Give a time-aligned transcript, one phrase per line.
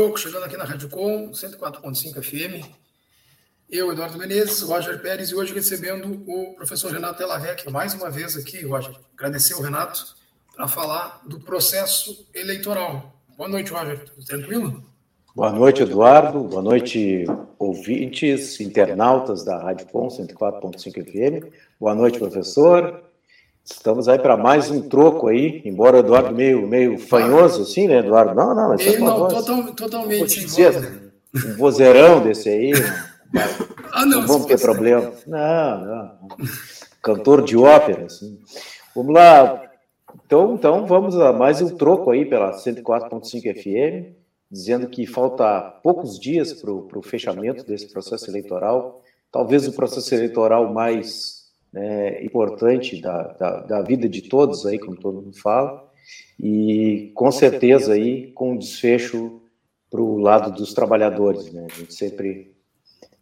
[0.00, 2.66] 19 horas, o troco chegando aqui na Rádio Com, 104.5 FM.
[3.68, 8.36] Eu, Eduardo Menezes, Roger Pérez, e hoje recebendo o professor Renato Delavec, mais uma vez
[8.36, 8.94] aqui, Roger.
[9.16, 10.16] Agradecer o Renato
[10.56, 13.14] para falar do processo eleitoral.
[13.36, 14.02] Boa noite, Roger.
[14.04, 14.82] Tudo tranquilo?
[15.36, 16.40] Boa noite, Eduardo.
[16.44, 17.26] Boa noite,
[17.58, 21.52] ouvintes, internautas da Rádio Com 104.5 FM.
[21.78, 23.02] Boa noite, professor.
[23.72, 27.98] Estamos aí para mais um troco aí, embora o Eduardo meio, meio fanhoso assim, né,
[27.98, 28.34] Eduardo?
[28.34, 30.40] Não, não, mas não, total, totalmente.
[30.40, 32.72] Dizer, um vozeirão desse aí.
[33.92, 35.12] ah, não, não vamos ter problema.
[35.26, 36.10] Não, não.
[37.00, 38.38] Cantor de ópera, assim.
[38.94, 39.62] Vamos lá.
[40.26, 44.14] Então, então vamos a mais um troco aí pela 104.5 FM,
[44.50, 49.00] dizendo que falta poucos dias para o fechamento desse processo eleitoral.
[49.30, 51.39] Talvez o processo eleitoral mais
[51.72, 55.88] né, importante da, da, da, vida de todos aí, como todo mundo fala,
[56.38, 59.40] e com certeza aí com um desfecho
[59.90, 61.66] para o lado dos trabalhadores, né?
[61.70, 62.54] A gente sempre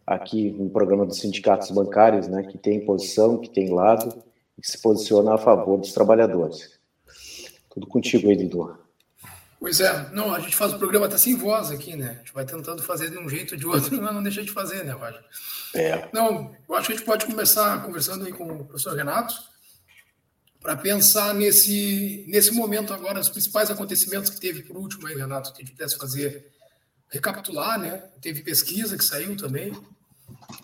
[0.05, 4.23] aqui no programa dos sindicatos bancários, né, que tem posição, que tem lado
[4.57, 6.79] e que se posiciona a favor dos trabalhadores.
[7.69, 8.78] Tudo contigo aí, Dudu.
[9.59, 12.11] Pois é, não, a gente faz o programa até sem voz aqui, né?
[12.11, 14.51] A gente vai tentando fazer de um jeito ou de outro, mas não deixa de
[14.51, 15.23] fazer, né, Roger?
[15.75, 16.09] É.
[16.13, 19.35] Não, eu acho que a gente pode começar conversando aí com o professor Renato
[20.61, 25.53] para pensar nesse, nesse momento agora, os principais acontecimentos que teve por último aí, Renato,
[25.53, 26.51] que a gente pudesse fazer,
[27.09, 28.03] recapitular, né?
[28.21, 29.71] Teve pesquisa que saiu também,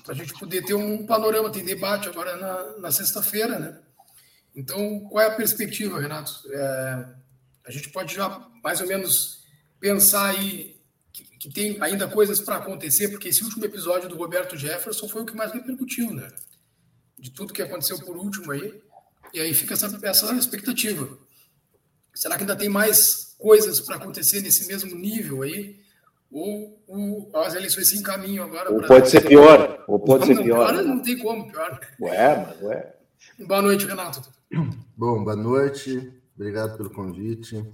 [0.04, 3.80] para a gente poder ter um panorama, tem debate agora na, na sexta-feira, né?
[4.56, 6.32] Então, qual é a perspectiva, Renato?
[6.50, 7.08] É,
[7.66, 9.44] a gente pode já mais ou menos
[9.80, 10.76] pensar aí
[11.12, 15.24] que, que tem ainda coisas para acontecer, porque esse último episódio do Roberto Jefferson foi
[15.24, 16.32] o que mais repercutiu, né?
[17.18, 18.82] De tudo que aconteceu por último aí.
[19.34, 21.18] E aí fica essa, essa expectativa.
[22.14, 25.80] Será que ainda tem mais coisas para acontecer nesse mesmo nível aí?
[26.32, 28.72] Ou, ou as eleições se encaminham agora?
[28.72, 29.84] Ou pode ser pior.
[29.88, 30.70] Ou pode não, ser pior.
[30.70, 31.80] Pior não tem como, pior.
[32.02, 32.96] Ué, mas ué.
[33.40, 34.22] Boa noite, Renato.
[34.96, 36.14] Bom, boa noite.
[36.36, 37.66] Obrigado pelo convite.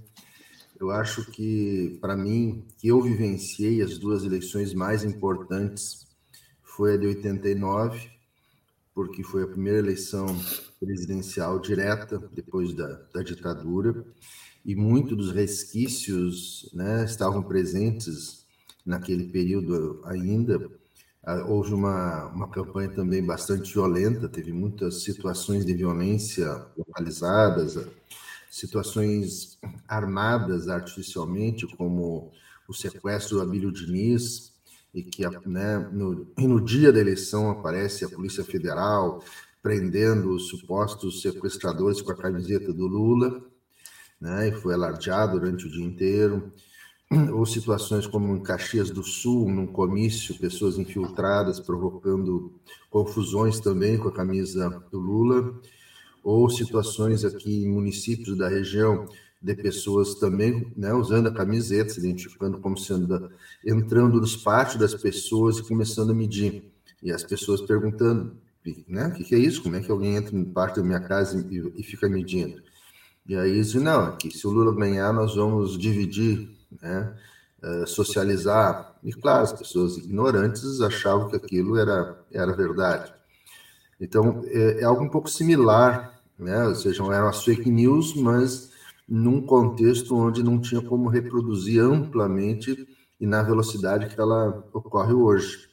[0.78, 6.06] Eu acho que, para mim, que eu vivenciei as duas eleições mais importantes
[6.62, 8.08] foi a de 89,
[8.94, 10.26] porque foi a primeira eleição
[10.78, 14.04] presidencial direta depois da, da ditadura,
[14.64, 18.46] e muitos dos resquícios né, estavam presentes
[18.86, 20.70] naquele período ainda.
[21.24, 27.76] Ah, houve uma, uma campanha também bastante violenta, teve muitas situações de violência localizadas,
[28.52, 29.58] situações
[29.88, 32.30] armadas artificialmente, como
[32.68, 34.52] o sequestro do Abílio Diniz,
[34.92, 39.24] e que né, no, no dia da eleição aparece a Polícia Federal
[39.62, 43.42] prendendo os supostos sequestradores com a camiseta do Lula,
[44.20, 46.52] né, e foi alardeado durante o dia inteiro.
[47.32, 52.52] Ou situações como em Caxias do Sul, num comício, pessoas infiltradas provocando
[52.90, 55.58] confusões também com a camisa do Lula
[56.22, 59.06] ou situações aqui em municípios da região
[59.40, 63.30] de pessoas também né, usando a camiseta, se identificando como sendo
[63.64, 66.70] entrando nos pátios das pessoas e começando a medir.
[67.02, 68.36] E as pessoas perguntando,
[68.86, 69.62] né, o que, que, é isso?
[69.62, 72.62] Como é que alguém entra em parte da minha casa e, e fica medindo?
[73.26, 76.48] E aí dizem, não, é que se o Lula ganhar, nós vamos dividir,
[76.80, 77.12] né,
[77.62, 78.96] uh, socializar.
[79.02, 83.12] E claro, as pessoas ignorantes achavam que aquilo era, era verdade.
[84.00, 86.11] Então, é, é, algo um pouco similar,
[86.42, 86.66] né?
[86.66, 88.70] ou seja, eram as fake news, mas
[89.08, 92.86] num contexto onde não tinha como reproduzir amplamente
[93.20, 95.68] e na velocidade que ela ocorre hoje.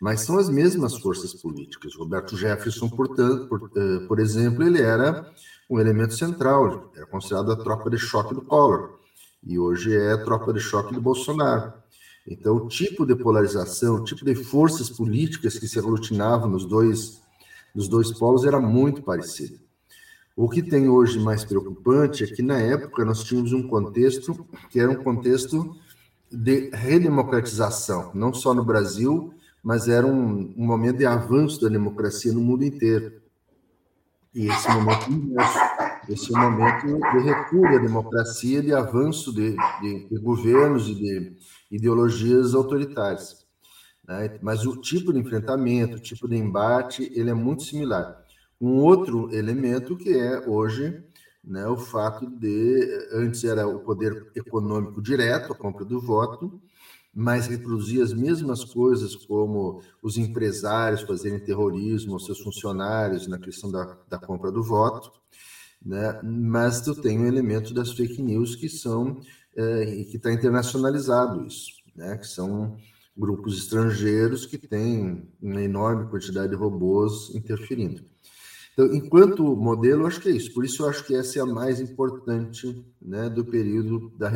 [0.00, 1.94] Mas são as mesmas forças políticas.
[1.94, 5.30] Roberto Jefferson, portanto, por, uh, por exemplo, ele era
[5.70, 8.98] um elemento central, era considerado a tropa de choque do Collor,
[9.44, 11.72] e hoje é a tropa de choque do Bolsonaro.
[12.26, 17.22] Então, o tipo de polarização, o tipo de forças políticas que se aglutinavam nos dois
[17.74, 19.58] dos dois polos era muito parecida.
[20.36, 24.80] O que tem hoje mais preocupante é que, na época, nós tínhamos um contexto que
[24.80, 25.76] era um contexto
[26.30, 32.32] de redemocratização, não só no Brasil, mas era um, um momento de avanço da democracia
[32.32, 33.20] no mundo inteiro.
[34.34, 35.58] E esse momento inverso,
[36.08, 41.36] esse momento de recuo da democracia, de avanço de, de, de governos e de
[41.70, 43.46] ideologias autoritárias.
[44.08, 44.38] Né?
[44.40, 48.21] Mas o tipo de enfrentamento, o tipo de embate, ele é muito similar.
[48.62, 51.02] Um outro elemento que é hoje
[51.42, 56.62] né, o fato de antes era o poder econômico direto, a compra do voto,
[57.12, 63.68] mas reproduzia as mesmas coisas como os empresários fazerem terrorismo aos seus funcionários na questão
[63.68, 65.10] da, da compra do voto,
[65.84, 66.20] né?
[66.22, 69.20] mas tu tem o elemento das fake news que são
[69.56, 72.16] é, e que está internacionalizado isso, né?
[72.16, 72.76] que são
[73.16, 78.11] grupos estrangeiros que têm uma enorme quantidade de robôs interferindo.
[78.72, 80.52] Então, enquanto modelo, eu acho que é isso.
[80.54, 84.30] Por isso, eu acho que essa é a mais importante né, do período da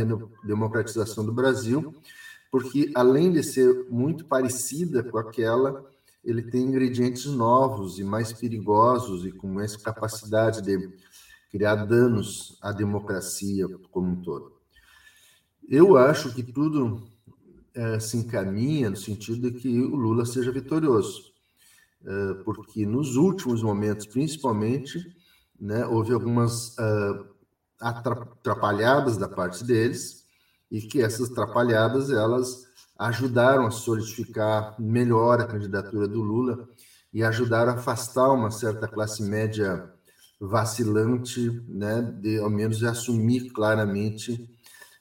[0.44, 1.94] democratização do Brasil,
[2.50, 5.84] porque além de ser muito parecida com aquela,
[6.22, 10.90] ele tem ingredientes novos e mais perigosos e com mais capacidade de
[11.50, 14.52] criar danos à democracia como um todo.
[15.68, 17.02] Eu acho que tudo
[17.74, 21.32] é, se encaminha no sentido de que o Lula seja vitorioso,
[22.44, 24.98] porque nos últimos momentos, principalmente,
[25.58, 26.76] né, houve algumas
[27.80, 30.24] atrapalhadas da parte deles
[30.70, 32.66] e que essas atrapalhadas elas
[32.98, 36.68] ajudaram a solidificar melhor a candidatura do Lula
[37.12, 39.90] e ajudaram a afastar uma certa classe média
[40.40, 44.50] vacilante, né, de ao menos assumir claramente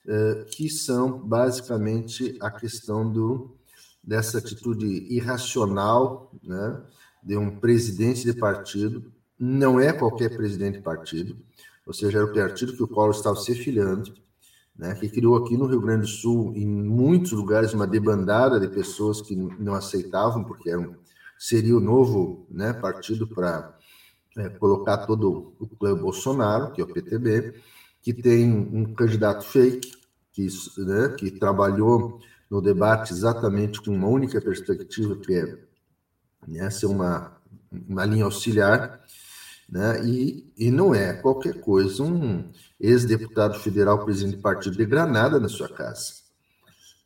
[0.06, 3.56] uh, que são basicamente a questão do
[4.02, 6.82] dessa atitude irracional, né,
[7.26, 11.36] de um presidente de partido, não é qualquer presidente de partido,
[11.86, 14.14] ou seja, era o partido que o Collor estava se filiando,
[14.78, 18.68] né, que criou aqui no Rio Grande do Sul, em muitos lugares, uma debandada de
[18.68, 20.70] pessoas que não aceitavam, porque
[21.40, 23.76] seria o novo né, partido para
[24.38, 27.56] é, colocar todo o clã Bolsonaro, que é o PTB,
[28.04, 29.94] que tem um candidato fake,
[30.32, 30.48] que,
[30.78, 32.20] né, que trabalhou
[32.52, 35.65] no debate exatamente com uma única perspectiva, que é
[36.48, 37.38] né, ser uma,
[37.88, 39.02] uma linha auxiliar,
[39.70, 40.06] né?
[40.06, 45.50] E, e não é qualquer coisa um ex-deputado federal, presidente de partido de Granada na
[45.50, 46.14] sua casa,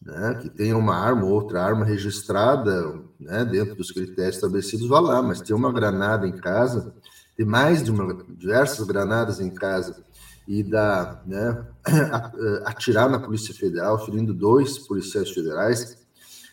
[0.02, 0.40] né?
[0.42, 3.46] que tenha uma arma ou outra arma registrada né?
[3.46, 6.94] dentro dos critérios estabelecidos, vá lá, mas ter uma granada em casa,
[7.38, 10.04] ter mais de uma, diversas granadas em casa
[10.48, 11.64] e dar, né,
[12.66, 15.99] atirar na Polícia Federal, ferindo dois policiais federais,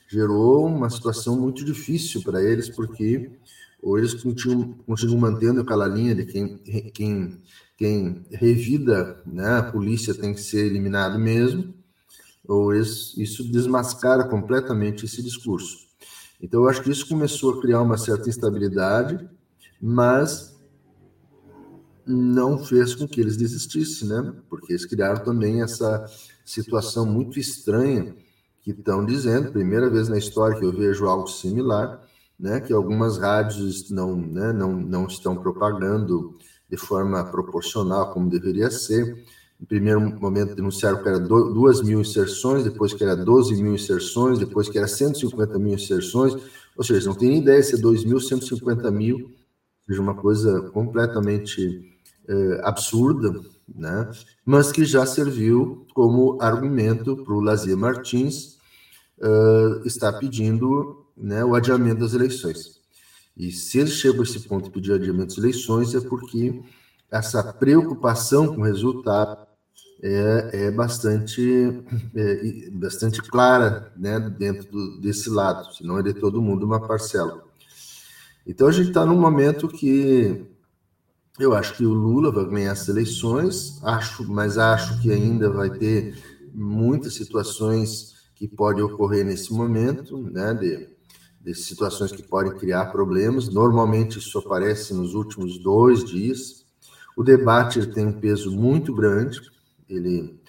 [0.09, 3.31] gerou uma situação muito difícil para eles, porque
[3.83, 6.59] ou eles continuam, continuam mantendo aquela linha de quem,
[6.93, 7.41] quem,
[7.77, 11.75] quem revida né, a polícia tem que ser eliminado mesmo,
[12.47, 15.87] ou eles, isso desmascara completamente esse discurso.
[16.41, 19.29] Então, eu acho que isso começou a criar uma certa instabilidade,
[19.81, 20.57] mas
[22.07, 24.35] não fez com que eles desistissem, né?
[24.49, 26.05] Porque eles criaram também essa
[26.45, 28.15] situação muito estranha
[28.67, 32.03] que estão dizendo, primeira vez na história que eu vejo algo similar,
[32.39, 36.37] né, que algumas rádios não, né, não, não estão propagando
[36.69, 39.25] de forma proporcional como deveria ser.
[39.61, 44.41] Em primeiro momento denunciaram que era 2 mil inserções, depois que era 12 mil inserções,
[44.41, 46.37] depois que era 150 mil inserções,
[46.77, 49.31] ou seja, não tem ideia se é 2 mil, 150 mil,
[49.87, 51.89] seja uma coisa completamente
[52.29, 53.33] eh, absurda,
[53.73, 54.11] né?
[54.45, 58.56] mas que já serviu como argumento para o Lazier Martins
[59.19, 62.81] uh, estar pedindo né, o adiamento das eleições.
[63.37, 66.63] E se ele chega a esse ponto de pedir adiamento das eleições, é porque
[67.11, 69.47] essa preocupação com o resultado
[70.03, 71.83] é, é bastante,
[72.15, 77.45] é, bastante clara né, dentro do, desse lado, senão é de todo mundo uma parcela.
[78.47, 80.47] Então a gente está num momento que
[81.39, 85.71] eu acho que o Lula vai ganhar as eleições, acho, mas acho que ainda vai
[85.71, 86.17] ter
[86.55, 90.97] muitas situações que podem ocorrer nesse momento, né, de
[91.47, 93.49] de situações que podem criar problemas.
[93.49, 96.67] Normalmente isso aparece nos últimos dois dias.
[97.17, 99.41] O debate tem um peso muito grande.
[99.89, 100.41] Ele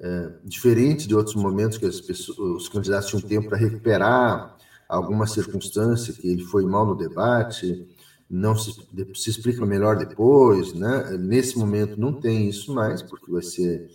[0.00, 4.56] é, diferente de outros momentos que as pessoas, os candidatos tinham tempo para recuperar
[4.88, 7.86] alguma circunstância que ele foi mal no debate,
[8.28, 8.72] não se,
[9.14, 11.16] se explica melhor depois, né?
[11.16, 13.88] Nesse momento não tem isso mais, porque vai ser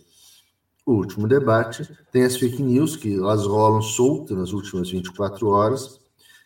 [0.90, 1.88] o último debate.
[2.12, 6.00] Tem as fake news que elas rolam soltas nas últimas 24 horas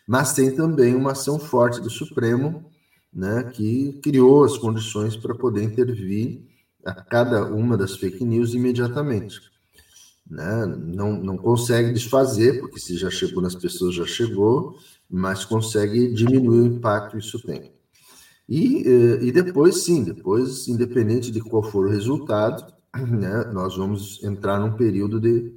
[0.07, 2.65] mas tem também uma ação forte do Supremo,
[3.11, 6.41] né, que criou as condições para poder intervir
[6.85, 9.41] a cada uma das fake news imediatamente.
[10.29, 10.65] Né?
[10.65, 14.77] Não, não consegue desfazer, porque se já chegou nas pessoas, já chegou,
[15.09, 17.71] mas consegue diminuir o impacto isso tem.
[18.47, 22.74] E, eh, e depois, sim, depois, independente de qual for o resultado,
[23.07, 25.53] né, nós vamos entrar num período de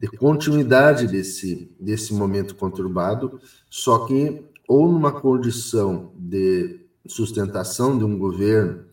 [0.00, 8.16] de continuidade desse, desse momento conturbado, só que ou numa condição de sustentação de um
[8.16, 8.84] governo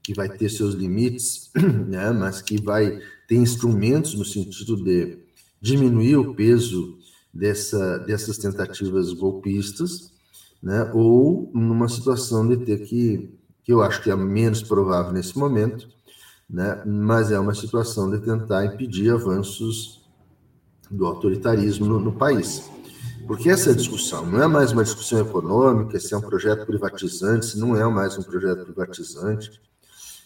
[0.00, 1.50] que vai ter seus limites,
[1.88, 5.18] né, mas que vai ter instrumentos no sentido de
[5.60, 6.98] diminuir o peso
[7.32, 10.12] dessa, dessas tentativas golpistas,
[10.62, 13.28] né, ou numa situação de ter que,
[13.64, 15.88] que eu acho que é menos provável nesse momento,
[16.54, 16.80] né?
[16.86, 20.08] mas é uma situação de tentar impedir avanços
[20.88, 22.70] do autoritarismo no, no país.
[23.26, 27.46] Porque essa é discussão, não é mais uma discussão econômica, se é um projeto privatizante,
[27.46, 29.60] se não é mais um projeto privatizante.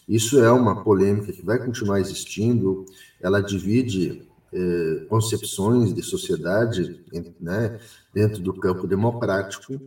[0.07, 2.85] Isso é uma polêmica que vai continuar existindo,
[3.19, 7.03] ela divide eh, concepções de sociedade
[7.39, 7.79] né,
[8.13, 9.79] dentro do campo democrático,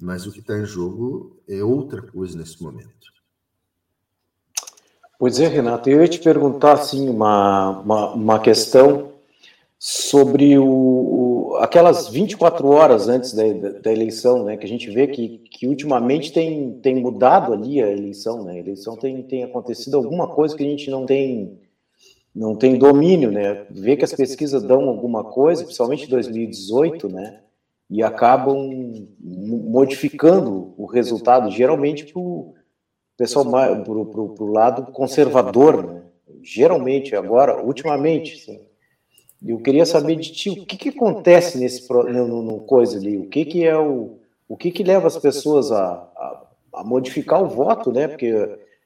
[0.00, 3.10] mas o que está em jogo é outra coisa nesse momento.
[5.20, 9.10] Pois é, Renato, eu ia te perguntar assim, uma, uma, uma questão
[9.78, 13.42] sobre o, o, aquelas 24 horas antes da,
[13.82, 17.92] da, eleição, né, que a gente vê que, que ultimamente tem, tem mudado ali a
[17.92, 21.58] eleição, né, a eleição tem, tem acontecido alguma coisa que a gente não tem
[22.34, 27.40] não tem domínio, né, vê que as pesquisas dão alguma coisa, principalmente em 2018, né,
[27.90, 32.22] e acabam modificando o resultado, geralmente para
[33.20, 36.02] pessoal para o lado conservador, né,
[36.42, 38.60] geralmente agora, ultimamente, sim,
[39.46, 43.28] eu queria saber de ti o que, que acontece nesse no, no, coisa ali, o
[43.28, 47.48] que, que é o o que, que leva as pessoas a, a, a modificar o
[47.48, 48.08] voto, né?
[48.08, 48.34] Porque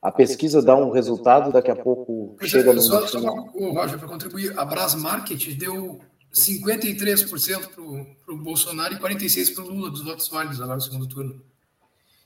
[0.03, 2.83] a pesquisa dá um resultado, daqui a pouco pois é, chega é, no.
[2.83, 6.01] Só, só o Roger, para contribuir, a Brás Market deu
[6.35, 11.09] 53% para o Bolsonaro e 46% para o Lula dos votos válidos agora no segundo
[11.09, 11.41] turno.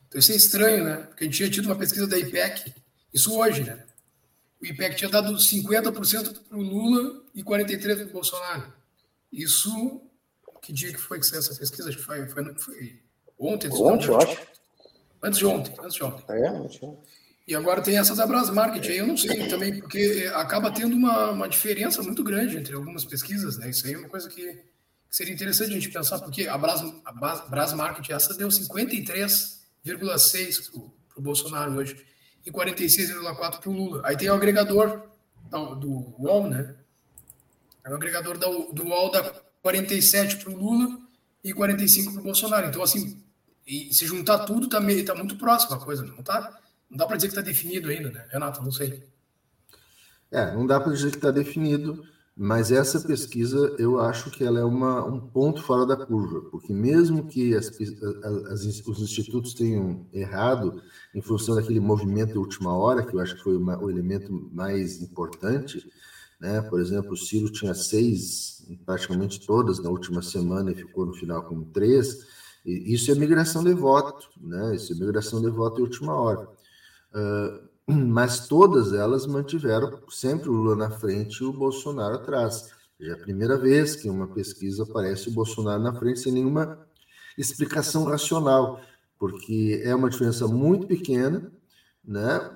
[0.09, 0.97] Então isso é estranho, né?
[0.97, 2.75] Porque a gente tinha tido uma pesquisa da IPEC,
[3.13, 3.85] isso hoje, né?
[4.61, 8.73] O IPEC tinha dado 50% para o Lula e 43% para o Bolsonaro.
[9.33, 10.03] Isso,
[10.61, 11.89] que dia que foi que saiu essa pesquisa?
[11.89, 13.01] Acho que foi, foi, foi
[13.39, 13.71] ontem.
[13.71, 14.39] Ontem, eu acho.
[15.23, 16.25] Antes de ontem, antes de ontem.
[16.29, 17.03] É, antes de ontem.
[17.47, 21.31] E agora tem essa da Brasmarket, aí eu não sei também, porque acaba tendo uma,
[21.31, 23.71] uma diferença muito grande entre algumas pesquisas, né?
[23.71, 24.61] Isso aí é uma coisa que
[25.09, 27.13] seria interessante a gente pensar, porque a Bras, a
[27.49, 28.51] Brasmarket, essa deu
[29.97, 32.05] 53,6 para o Bolsonaro hoje
[32.45, 34.03] e 46,4 para o Lula.
[34.05, 35.09] Aí tem o agregador
[35.51, 36.75] do UOL, né?
[37.85, 39.23] É o agregador do UOL dá
[39.63, 40.99] 47 para o Lula
[41.43, 42.67] e 45 para o Bolsonaro.
[42.67, 43.23] Então, assim,
[43.67, 46.59] se juntar tudo, está tá muito próximo a coisa, não tá?
[46.91, 48.63] Não dá para dizer que está definido ainda, né, Renato?
[48.63, 49.03] Não sei.
[50.31, 52.07] É, não dá para dizer que está definido,
[52.41, 56.73] mas essa pesquisa eu acho que ela é uma, um ponto fora da curva, porque
[56.73, 60.81] mesmo que as, as, os institutos tenham errado
[61.13, 64.33] em função daquele movimento de última hora, que eu acho que foi uma, o elemento
[64.53, 65.85] mais importante,
[66.41, 66.63] né?
[66.63, 71.43] Por exemplo, o Ciro tinha seis, praticamente todas na última semana e ficou no final
[71.43, 72.25] com três.
[72.65, 74.77] E isso é migração de voto, né?
[74.77, 76.49] Isso é migração de voto em última hora.
[77.13, 82.71] Uh, mas todas elas mantiveram sempre o Lula na frente e o Bolsonaro atrás.
[83.01, 86.87] Já é a primeira vez que uma pesquisa aparece o Bolsonaro na frente sem nenhuma
[87.37, 88.81] explicação racional,
[89.19, 91.51] porque é uma diferença muito pequena,
[92.05, 92.51] né?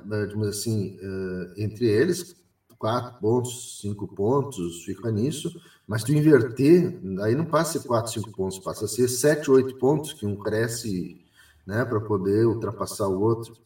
[0.48, 2.34] assim, uh, entre eles,
[2.76, 5.54] quatro pontos, cinco pontos, fica nisso,
[5.86, 9.50] mas tu inverter, aí não passa a ser quatro, cinco pontos, passa a ser sete,
[9.50, 11.24] oito pontos, que um cresce
[11.64, 13.56] né, para poder ultrapassar o outro.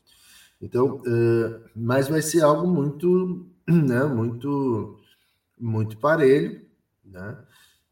[0.60, 4.98] Então, uh, mas vai ser algo muito, né, muito,
[5.58, 6.64] muito parelho,
[7.04, 7.38] né?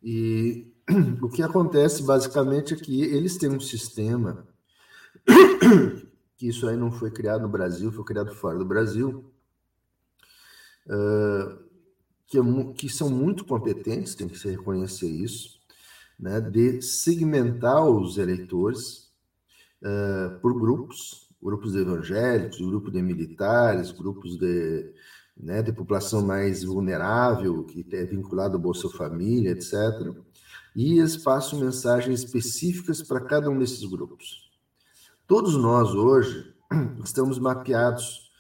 [0.03, 0.73] E
[1.23, 4.47] o que acontece basicamente é que eles têm um sistema
[6.37, 9.33] que isso aí não foi criado no Brasil, foi criado fora do Brasil,
[10.87, 11.59] uh,
[12.27, 12.43] que, é,
[12.77, 15.61] que, são muito competentes, tem que se reconhecer isso,
[16.19, 19.13] né, de segmentar os eleitores
[19.83, 24.91] uh, por grupos, grupos evangélicos, grupo de militares, grupos de,
[25.37, 29.75] né, de população mais vulnerável, que é vinculado ao Bolsa Família, etc.
[30.75, 34.51] E eles passam mensagens específicas para cada um desses grupos.
[35.27, 36.55] Todos nós hoje
[37.05, 38.33] estamos mapeados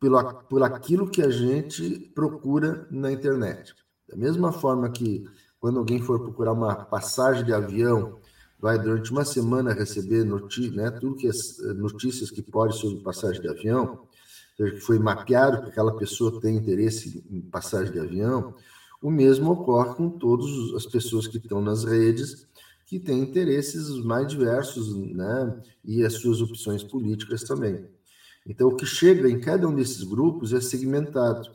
[0.00, 3.74] pelo, por aquilo que a gente procura na internet.
[4.08, 5.26] Da mesma forma que
[5.60, 8.18] quando alguém for procurar uma passagem de avião,
[8.60, 13.40] vai durante uma semana receber notícias, né, tudo que as notícias que pode sobre passagem
[13.40, 14.00] de avião,
[14.56, 18.54] que foi mapeado que aquela pessoa tem interesse em passagem de avião,
[19.00, 22.46] o mesmo ocorre com todas as pessoas que estão nas redes
[22.84, 27.86] que têm interesses mais diversos, né, e as suas opções políticas também.
[28.46, 31.48] Então, o que chega em cada um desses grupos é segmentado.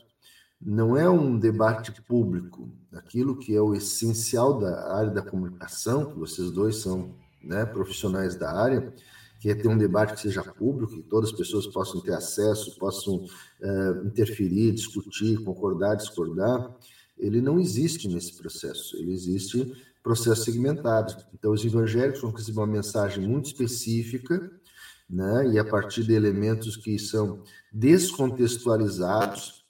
[0.62, 2.72] Não é um debate público.
[2.94, 8.36] Aquilo que é o essencial da área da comunicação, que vocês dois são né, profissionais
[8.36, 8.94] da área,
[9.40, 12.78] que é ter um debate que seja público, que todas as pessoas possam ter acesso,
[12.80, 13.26] possam
[13.62, 16.74] é, interferir, discutir, concordar, discordar,
[17.18, 18.98] ele não existe nesse processo.
[18.98, 21.16] Ele existe processo segmentado.
[21.34, 24.52] Então, os evangélicos vão receber uma mensagem muito específica,
[25.10, 25.50] né?
[25.52, 29.65] e a partir de elementos que são descontextualizados,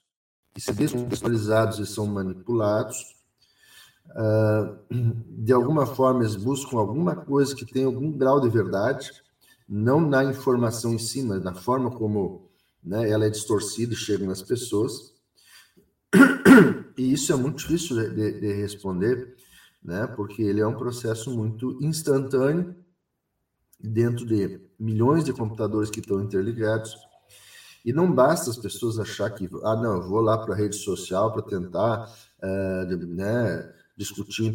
[0.56, 3.14] que se descontextualizados e são manipulados.
[4.06, 4.78] Uh,
[5.44, 9.12] de alguma forma, eles buscam alguma coisa que tem algum grau de verdade,
[9.68, 12.48] não na informação em si, mas na forma como
[12.82, 15.12] né, ela é distorcida e chega nas pessoas.
[16.96, 19.36] E isso é muito difícil de, de responder,
[19.84, 22.74] né, porque ele é um processo muito instantâneo
[23.78, 26.96] dentro de milhões de computadores que estão interligados
[27.86, 31.32] e não basta as pessoas achar que, ah, não, vou lá para a rede social
[31.32, 32.12] para tentar
[32.42, 34.50] uh, né, discutir,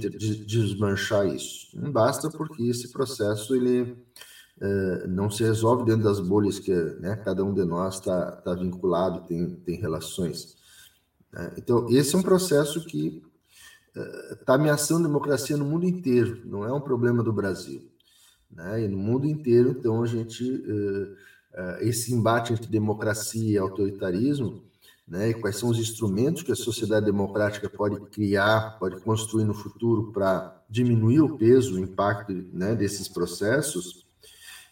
[0.46, 1.70] desmanchar isso.
[1.74, 3.84] Não basta porque esse processo ele
[4.62, 8.54] uh, não se resolve dentro das bolhas que né, cada um de nós está tá
[8.54, 10.58] vinculado, tem, tem relações.
[11.32, 11.54] Né?
[11.58, 13.24] Então, esse é um processo que
[14.42, 17.90] está uh, ameaçando a democracia no mundo inteiro, não é um problema do Brasil.
[18.52, 18.84] Né?
[18.84, 21.16] E no mundo inteiro, então, a gente uh,
[21.82, 24.64] esse embate entre democracia e autoritarismo,
[25.08, 29.54] né, e quais são os instrumentos que a sociedade democrática pode criar, pode construir no
[29.54, 34.06] futuro para diminuir o peso, o impacto né, desses processos,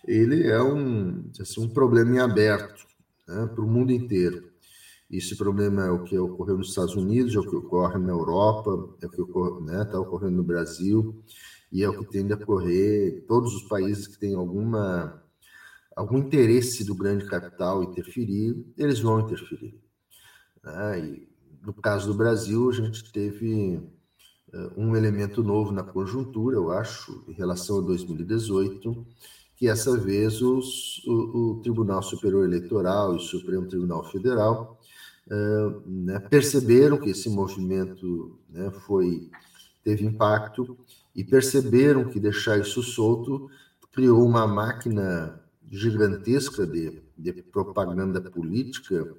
[0.08, 2.86] ele é um, assim, um problema em aberto
[3.28, 4.50] né, para o mundo inteiro.
[5.12, 8.72] Esse problema é o que ocorreu nos Estados Unidos, é o que ocorre na Europa,
[9.02, 11.22] é o que está né, ocorrendo no Brasil,
[11.72, 15.22] e é o que tende a ocorrer em todos os países que têm alguma
[16.00, 19.78] algum interesse do grande capital interferir, eles vão interferir.
[20.64, 21.00] Né?
[21.00, 21.30] E
[21.62, 23.76] no caso do Brasil, a gente teve
[24.54, 29.06] uh, um elemento novo na conjuntura, eu acho, em relação a 2018,
[29.58, 31.12] que essa vez os, o,
[31.58, 34.80] o, Tribunal Superior Eleitoral e o Supremo Tribunal Federal
[35.28, 39.30] uh, né, perceberam que esse movimento né, foi
[39.84, 40.78] teve impacto
[41.14, 43.50] e perceberam que deixar isso solto
[43.92, 49.16] criou uma máquina gigantesca de, de propaganda política,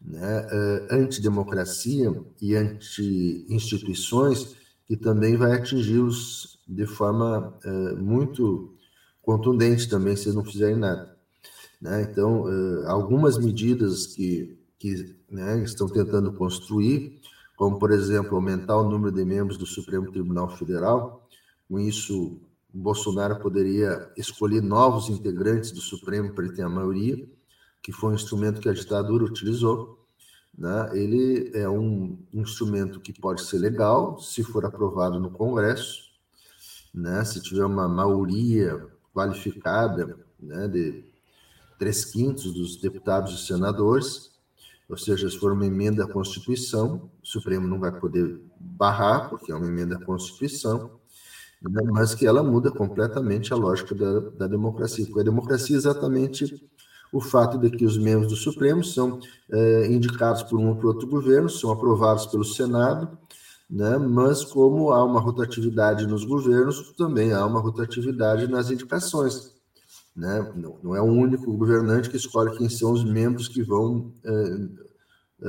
[0.00, 8.74] né, uh, antidemocracia e anti-instituições, que também vai atingi-los de forma uh, muito
[9.20, 11.16] contundente também, se não fizerem nada.
[11.80, 12.02] Né?
[12.02, 17.20] Então, uh, algumas medidas que, que né, estão tentando construir,
[17.56, 21.28] como, por exemplo, aumentar o número de membros do Supremo Tribunal Federal,
[21.68, 22.40] com isso
[22.72, 27.28] Bolsonaro poderia escolher novos integrantes do Supremo para ele ter a maioria,
[27.82, 30.06] que foi um instrumento que a ditadura utilizou.
[30.56, 30.90] Né?
[30.94, 36.10] Ele é um instrumento que pode ser legal se for aprovado no Congresso,
[36.94, 37.24] né?
[37.24, 41.04] se tiver uma maioria qualificada né, de
[41.78, 44.30] três quintos dos deputados e senadores,
[44.88, 49.50] ou seja, se for uma emenda à Constituição, o Supremo não vai poder barrar, porque
[49.50, 51.01] é uma emenda à Constituição,
[51.92, 55.04] mas que ela muda completamente a lógica da, da democracia.
[55.06, 56.68] Porque a democracia é exatamente
[57.12, 59.20] o fato de que os membros do Supremo são
[59.50, 63.18] é, indicados por um ou por outro governo, são aprovados pelo Senado,
[63.68, 69.52] né, mas como há uma rotatividade nos governos, também há uma rotatividade nas indicações.
[70.16, 70.52] Né?
[70.56, 74.32] Não, não é o único governante que escolhe quem são os membros que vão é,
[75.42, 75.48] é,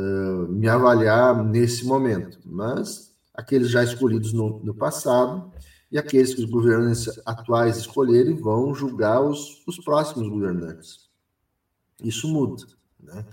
[0.49, 5.52] me avaliar nesse momento, mas aqueles já escolhidos no, no passado
[5.93, 11.08] e aqueles que os governantes atuais escolherem vão julgar os, os próximos governantes.
[12.03, 12.65] Isso muda.
[12.99, 13.23] Né?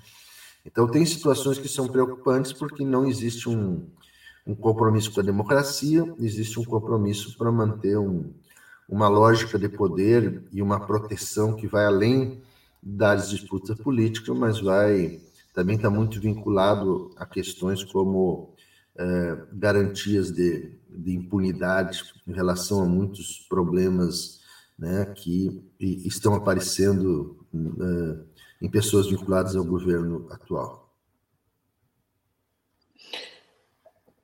[0.67, 3.89] Então, tem situações que são preocupantes porque não existe um,
[4.47, 8.31] um compromisso com a democracia, existe um compromisso para manter um,
[8.87, 12.43] uma lógica de poder e uma proteção que vai além
[12.83, 15.19] das disputas políticas, mas vai
[15.55, 18.55] também está muito vinculado a questões como
[19.01, 24.41] é, garantias de, de impunidade em relação a muitos problemas
[24.79, 28.25] né, que estão aparecendo uh,
[28.61, 30.91] em pessoas vinculadas ao governo atual.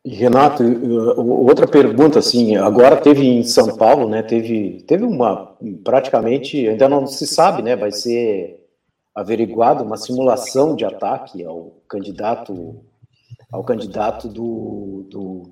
[0.04, 0.62] Renato,
[1.18, 7.06] outra pergunta, assim, agora teve em São Paulo, né, teve, teve uma, praticamente, ainda não
[7.06, 8.64] se sabe, né, vai ser
[9.14, 12.76] averiguado uma simulação de ataque ao candidato,
[13.57, 15.42] ao candidato do, do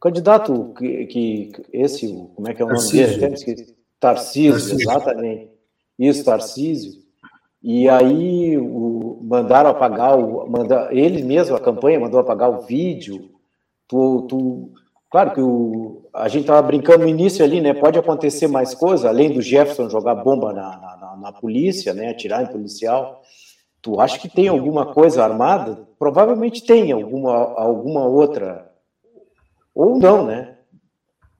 [0.00, 3.20] candidato que, que esse, como é que é o nome Tarcísio.
[3.20, 3.28] dele?
[3.28, 5.50] Tarcísio, Tarcísio, exatamente.
[5.98, 7.02] Isso, Tarcísio.
[7.60, 10.48] E aí o, mandaram apagar o.
[10.48, 13.30] Manda, ele mesmo, a campanha, mandou apagar o vídeo.
[13.88, 14.72] Tu, tu,
[15.10, 17.74] claro que o, a gente estava brincando no início ali, né?
[17.74, 22.10] Pode acontecer mais coisa, além do Jefferson jogar bomba na, na, na polícia, né?
[22.10, 23.22] Atirar em policial.
[23.80, 25.86] Tu acha que tem alguma coisa armada?
[26.02, 28.68] Provavelmente tem alguma, alguma outra
[29.72, 30.58] ou não, né?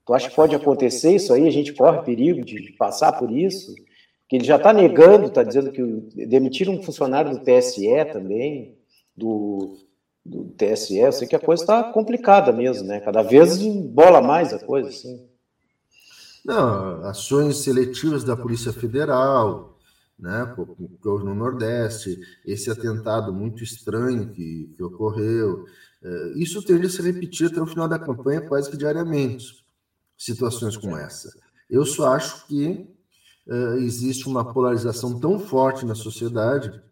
[0.07, 1.49] Tu acha que pode acontecer isso aí?
[1.49, 3.75] A gente corre perigo de passar por isso?
[4.29, 5.83] Que ele já está negando, está dizendo que
[6.29, 8.79] demitiram um funcionário do TSE também,
[9.17, 9.79] do,
[10.25, 13.01] do TSE, eu sei que a coisa está complicada mesmo, né?
[13.01, 15.27] Cada vez embola mais a coisa, assim.
[16.47, 19.72] Não, ações seletivas da Polícia Federal,
[20.19, 20.55] né,
[21.05, 25.65] no Nordeste, esse atentado muito estranho que, que ocorreu,
[26.03, 29.65] é, isso tende a se repetir até o final da campanha quase que diariamente,
[30.17, 31.33] situações como essa.
[31.69, 32.87] Eu só acho que
[33.47, 36.83] uh, existe uma polarização tão forte na sociedade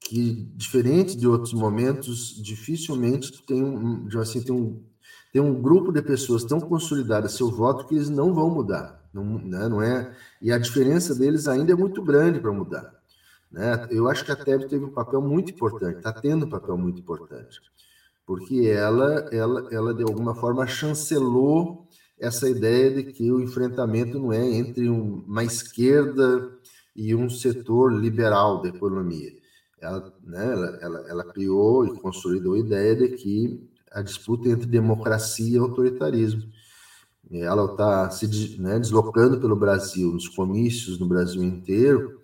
[0.00, 4.82] que, diferente de outros momentos, dificilmente tem um, assim, tem um,
[5.32, 9.01] tem um grupo de pessoas tão consolidadas seu voto que eles não vão mudar.
[9.12, 12.94] Não, né, não é, e a diferença deles ainda é muito grande para mudar.
[13.50, 13.86] Né?
[13.90, 17.00] Eu acho que a TEB teve um papel muito importante, está tendo um papel muito
[17.00, 17.60] importante,
[18.24, 21.86] porque ela, ela, ela de alguma forma chancelou
[22.18, 26.50] essa ideia de que o enfrentamento não é entre uma esquerda
[26.96, 29.42] e um setor liberal da economia
[29.82, 34.66] ela, né, ela, ela, ela criou e consolidou a ideia de que a disputa entre
[34.66, 36.44] democracia e autoritarismo.
[37.40, 42.20] Ela está se né, deslocando pelo Brasil, nos comícios no Brasil inteiro,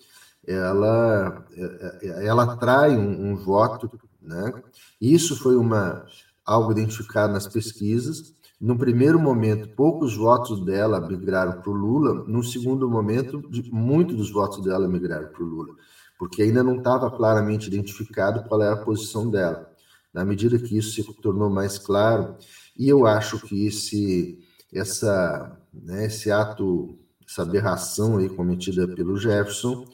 [0.46, 3.90] ela, é, é, ela atrai um, um voto,
[4.20, 4.52] né?
[5.00, 6.04] Isso foi uma
[6.44, 8.34] algo identificado nas pesquisas.
[8.60, 12.24] No primeiro momento, poucos votos dela migraram para o Lula.
[12.26, 15.74] No segundo momento, muitos dos votos dela migraram para o Lula
[16.18, 19.70] porque ainda não estava claramente identificado qual era a posição dela.
[20.12, 22.36] Na medida que isso se tornou mais claro,
[22.76, 24.38] e eu acho que esse,
[24.72, 29.84] essa, né, esse ato, essa aberração aí cometida pelo Jefferson,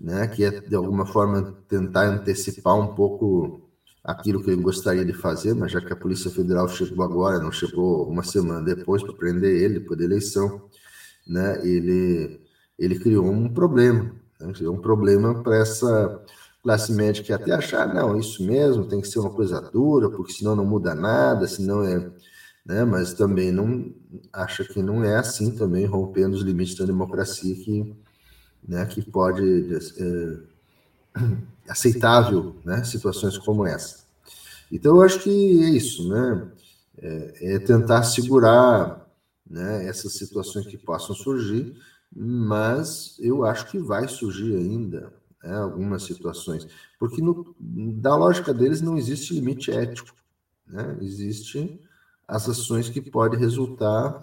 [0.00, 3.68] né, que é de alguma forma tentar antecipar um pouco
[4.04, 7.52] aquilo que ele gostaria de fazer, mas já que a Polícia Federal chegou agora, não
[7.52, 10.62] chegou uma semana depois para prender ele, depois da eleição,
[11.26, 12.40] né, ele,
[12.78, 16.22] ele criou um problema, é um problema para essa
[16.62, 20.32] classe média que até achar, não, isso mesmo, tem que ser uma coisa dura, porque
[20.32, 22.10] senão não muda nada, senão é.
[22.68, 23.90] Né, mas também não
[24.30, 27.96] acha que não é assim também, rompendo os limites da democracia que,
[28.62, 30.38] né, que pode é,
[31.66, 34.04] aceitável né, situações como essa.
[34.70, 35.30] Então eu acho que
[35.64, 36.46] é isso, né?
[37.00, 39.08] É, é tentar segurar
[39.48, 41.74] né, essas situações que possam surgir,
[42.14, 45.10] mas eu acho que vai surgir ainda
[45.42, 46.66] né, algumas situações,
[46.98, 50.14] porque no, da lógica deles não existe limite ético,
[50.66, 50.98] né?
[51.00, 51.80] existe
[52.28, 54.22] as ações que podem resultar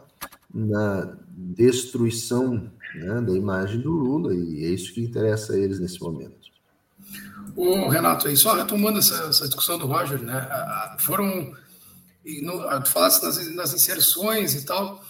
[0.54, 6.00] na destruição né, da imagem do Lula, e é isso que interessa a eles nesse
[6.00, 6.46] momento.
[7.56, 10.48] O Renato, aí só retomando essa, essa, discussão do Roger, né?
[11.00, 11.54] Foram,
[12.84, 15.04] tu falaste nas, nas inserções e tal,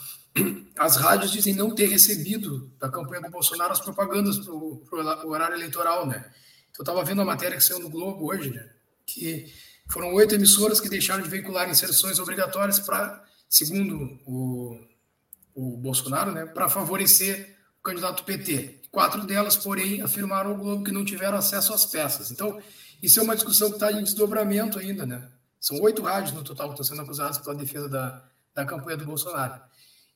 [0.78, 5.56] as rádios dizem não ter recebido da campanha do Bolsonaro as propagandas para o horário
[5.56, 6.32] eleitoral, né?
[6.72, 8.70] Então, eu estava vendo a matéria que saiu no Globo hoje, né?
[9.06, 9.52] Que
[9.88, 14.80] foram oito emissoras que deixaram de veicular inserções obrigatórias para, segundo o,
[15.54, 16.46] o Bolsonaro, né?
[16.46, 18.82] Para favorecer o candidato PT.
[18.92, 22.32] Quatro delas, porém, afirmaram ao Globo que não tiveram acesso às peças.
[22.32, 22.62] Então,
[23.02, 25.30] isso é uma discussão que está em desdobramento ainda, né?
[25.60, 29.06] São oito rádios no total que estão sendo acusadas pela defesa da, da campanha do
[29.06, 29.62] Bolsonaro.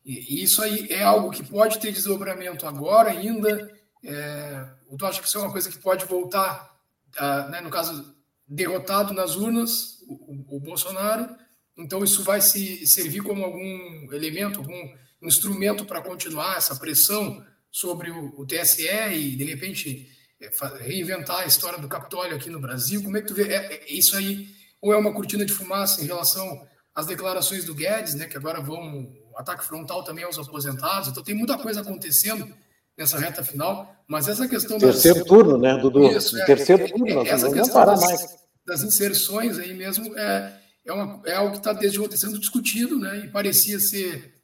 [0.05, 3.69] E isso aí é algo que pode ter desdobramento agora ainda.
[4.03, 4.65] É,
[4.97, 6.73] tu acha que isso é uma coisa que pode voltar,
[7.19, 8.15] uh, né, no caso,
[8.49, 11.29] derrotado nas urnas, o, o, Bolsonaro.
[11.77, 18.09] Então, isso vai se servir como algum elemento, algum instrumento para continuar essa pressão sobre
[18.09, 20.09] o, o TSE e, de repente,
[20.41, 20.49] é,
[20.81, 23.03] reinventar a história do Capitólio aqui no Brasil?
[23.03, 24.47] Como é que tu vê é, é, isso aí?
[24.81, 28.59] Ou é uma cortina de fumaça em relação às declarações do Guedes, né, que agora
[28.59, 31.09] vão ataque frontal também aos aposentados.
[31.09, 32.53] Então tem muita coisa acontecendo
[32.99, 35.27] nessa reta final, mas essa questão terceiro das...
[35.27, 36.11] turno, né, Dudu?
[36.11, 38.37] Isso, é, terceiro turno, é, essa não questão das, mais.
[38.67, 42.99] das inserções aí mesmo é, é, uma, é algo que está desde ontem sendo discutido,
[42.99, 43.19] né?
[43.19, 44.35] E parecia ser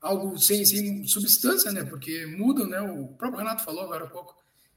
[0.00, 1.84] algo sem, sem substância, né?
[1.84, 2.80] Porque mudam, né?
[2.80, 4.34] O próprio Renato falou agora há pouco.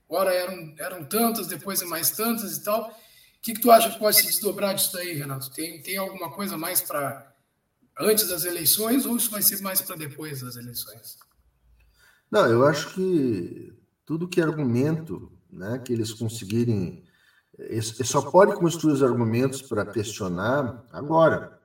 [0.10, 2.89] Ora eram, eram tantas, depois é mais tantas e tal.
[2.89, 5.49] O que, que tu acha que pode se desdobrar disso aí, Renato?
[5.51, 7.34] Tem, tem alguma coisa mais para
[7.97, 11.17] antes das eleições ou isso vai ser mais para depois das eleições?
[12.31, 13.73] Não, eu acho que
[14.05, 17.03] tudo que é argumento, né, que eles conseguirem,
[17.57, 21.59] eles só pode construir os argumentos para questionar agora.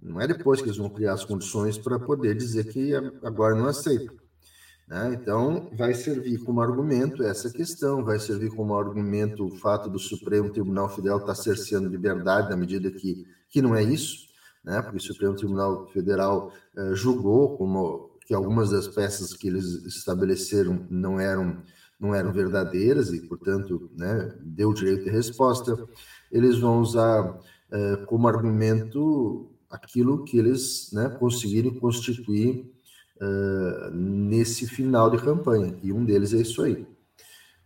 [0.00, 3.66] Não é depois que eles vão criar as condições para poder dizer que agora não
[3.66, 4.12] aceita.
[4.86, 5.18] Né?
[5.20, 10.50] Então, vai servir como argumento essa questão, vai servir como argumento o fato do Supremo
[10.50, 14.28] Tribunal Federal estar tá cerceando liberdade na medida que, que não é isso
[14.68, 19.64] né, porque o Supremo Tribunal Federal eh, julgou como que algumas das peças que eles
[19.86, 21.62] estabeleceram não eram
[21.98, 25.76] não eram verdadeiras e, portanto, né, deu direito de resposta.
[26.30, 32.70] Eles vão usar uh, como argumento aquilo que eles né, conseguiram constituir
[33.16, 36.86] uh, nesse final de campanha, e um deles é isso aí.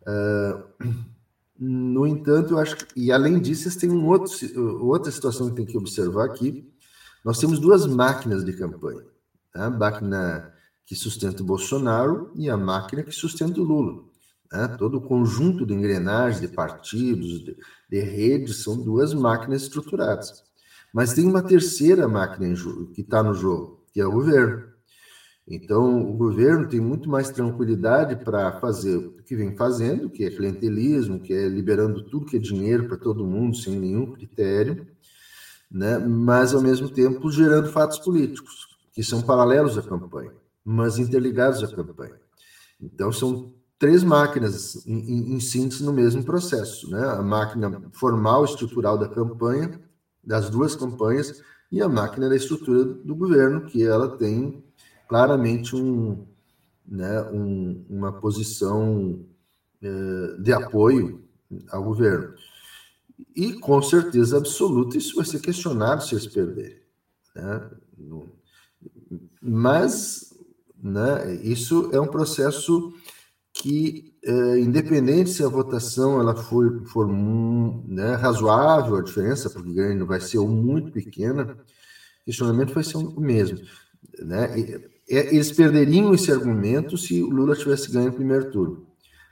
[0.07, 0.95] Uh,
[1.59, 4.33] no entanto, eu acho que, e além disso, tem um outro,
[4.83, 6.73] outra situação que tem que observar aqui.
[7.23, 9.12] Nós temos duas máquinas de campanha?
[9.55, 10.53] A máquina
[10.85, 14.05] que sustenta o Bolsonaro e a máquina que sustenta o Lula.
[14.53, 14.69] Né?
[14.79, 17.57] Todo o conjunto de engrenagens, de partidos, de,
[17.89, 20.43] de redes, são duas máquinas estruturadas.
[20.93, 22.55] Mas tem uma terceira máquina
[22.95, 24.71] que está no jogo, que é o governo.
[25.49, 30.31] Então, o governo tem muito mais tranquilidade para fazer o que vem fazendo, que é
[30.31, 34.87] clientelismo, que é liberando tudo que é dinheiro para todo mundo, sem nenhum critério,
[35.71, 35.99] né?
[35.99, 40.33] mas, ao mesmo tempo, gerando fatos políticos, que são paralelos à campanha,
[40.65, 42.15] mas interligados à campanha.
[42.81, 46.91] Então, são três máquinas, em, em, em síntese, no mesmo processo.
[46.91, 47.05] Né?
[47.05, 49.81] A máquina formal, estrutural da campanha,
[50.23, 54.63] das duas campanhas e a máquina da estrutura do governo, que ela tem
[55.09, 56.27] claramente um,
[56.87, 59.25] né, um, uma posição
[59.83, 61.25] eh, de apoio
[61.71, 62.35] ao governo.
[63.35, 66.79] E, com certeza absoluta, isso vai ser questionado se eles perderem.
[67.35, 67.71] Né?
[69.43, 70.33] Mas
[70.83, 72.93] né, isso é um processo
[73.53, 80.07] que é, independente se a votação ela for, for né, razoável, a diferença, porque ganho
[80.07, 81.57] vai ser muito pequena,
[82.23, 83.59] o questionamento vai ser o mesmo.
[84.19, 84.55] Né?
[85.09, 88.87] eles perderiam esse argumento se o Lula tivesse ganho o primeiro turno,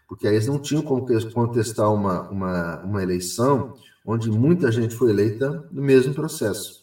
[0.08, 5.10] porque aí eles não tinham como contestar uma, uma, uma eleição onde muita gente foi
[5.10, 6.79] eleita no mesmo processo.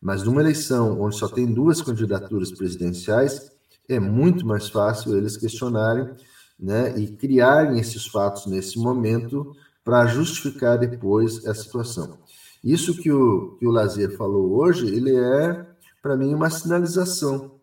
[0.00, 3.50] Mas numa eleição onde só tem duas candidaturas presidenciais,
[3.88, 6.10] é muito mais fácil eles questionarem
[6.58, 12.18] né, e criarem esses fatos nesse momento para justificar depois essa situação.
[12.62, 15.66] Isso que o, que o Lazer falou hoje, ele é,
[16.02, 17.58] para mim, uma sinalização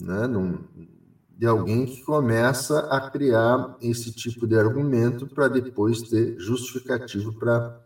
[0.00, 0.58] né, num,
[1.36, 7.80] de alguém que começa a criar esse tipo de argumento para depois ter justificativo para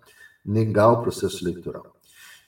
[0.44, 1.95] negar o processo eleitoral.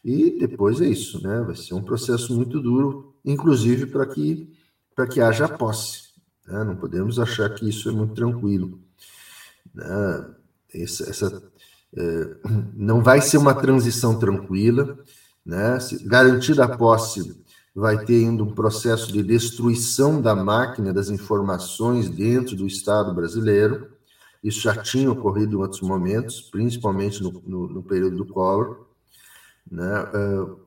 [0.05, 1.43] E depois é isso, né?
[1.43, 4.53] Vai ser um processo muito duro, inclusive para que,
[4.95, 6.09] para que haja posse.
[6.47, 6.65] Né?
[6.65, 8.81] Não podemos achar que isso é muito tranquilo.
[9.75, 10.35] Né?
[10.75, 11.43] Essa, essa
[11.97, 12.37] é,
[12.75, 14.99] não vai ser uma transição tranquila.
[15.45, 15.79] Né?
[16.05, 17.43] Garantida a posse,
[17.75, 23.89] vai ter ainda um processo de destruição da máquina das informações dentro do Estado brasileiro.
[24.43, 28.88] Isso já tinha ocorrido em outros momentos, principalmente no, no, no período do Collor.
[29.71, 30.03] Né?
[30.15, 30.61] Uh,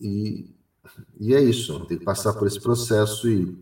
[0.00, 0.54] e,
[1.18, 3.58] e é isso, tem que passar por esse processo e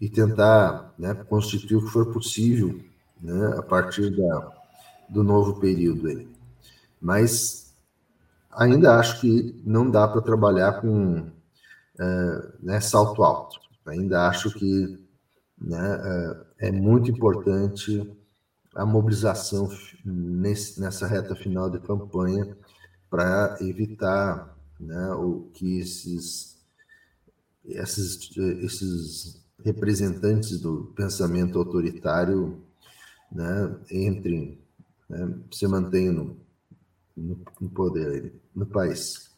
[0.00, 2.80] e tentar né, constituir o que for possível
[3.20, 4.52] né, a partir da,
[5.08, 6.08] do novo período.
[6.08, 6.26] Aí.
[7.00, 7.74] Mas
[8.50, 11.30] ainda acho que não dá para trabalhar com
[11.98, 13.60] é, né, salto alto.
[13.86, 14.98] Ainda acho que
[15.60, 16.00] né,
[16.58, 18.10] é, muito importante
[18.74, 19.68] a mobilização
[20.02, 22.56] nesse, nessa reta final da campanha
[23.10, 26.56] para evitar né, o que esses,
[27.66, 32.62] esses, esses representantes do pensamento autoritário
[33.30, 34.58] né, entrem,
[35.08, 36.36] né, se mantenham no,
[37.16, 39.28] no, no poder no país.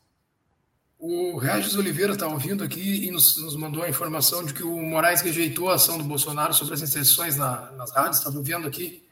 [0.98, 4.80] O Regis Oliveira está ouvindo aqui e nos, nos, mandou a informação de que o
[4.80, 8.18] Moraes rejeitou a ação do Bolsonaro sobre as inserções na, nas rádios.
[8.18, 9.02] Estava vendo aqui,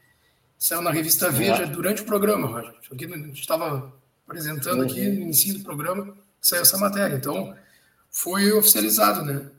[0.57, 2.73] saiu na revista Veja durante o programa, Roger.
[2.89, 3.93] Aqui, gente estava
[4.31, 7.15] apresentando aqui no início do programa, saiu essa matéria.
[7.15, 7.55] Então,
[8.09, 9.49] foi oficializado, né?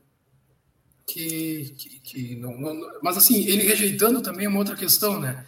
[1.06, 5.44] que, que, que não, não, mas assim ele rejeitando também é uma outra questão, né?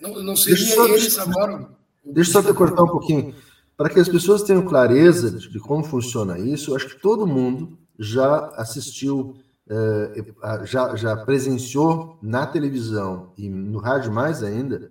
[0.00, 1.68] Não, não seria deixa eles agora.
[2.04, 3.34] Deixa eu só te cortar um pouquinho
[3.76, 6.74] para que as pessoas tenham clareza de, como funciona isso.
[6.74, 9.36] Acho que todo mundo já assistiu,
[9.68, 10.24] eh,
[10.64, 14.90] já, já presenciou na televisão e no rádio mais ainda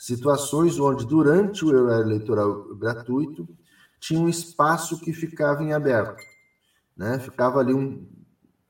[0.00, 3.46] situações onde durante o horário eleitoral gratuito
[4.00, 6.24] tinha um espaço que ficava em aberto,
[6.96, 7.18] né?
[7.18, 8.08] Ficava ali um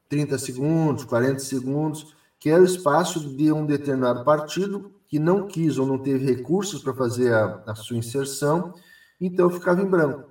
[0.09, 5.79] 30 segundos, 40 segundos, que era o espaço de um determinado partido que não quis
[5.79, 8.75] ou não teve recursos para fazer a, a sua inserção,
[9.21, 10.29] então ficava em branco.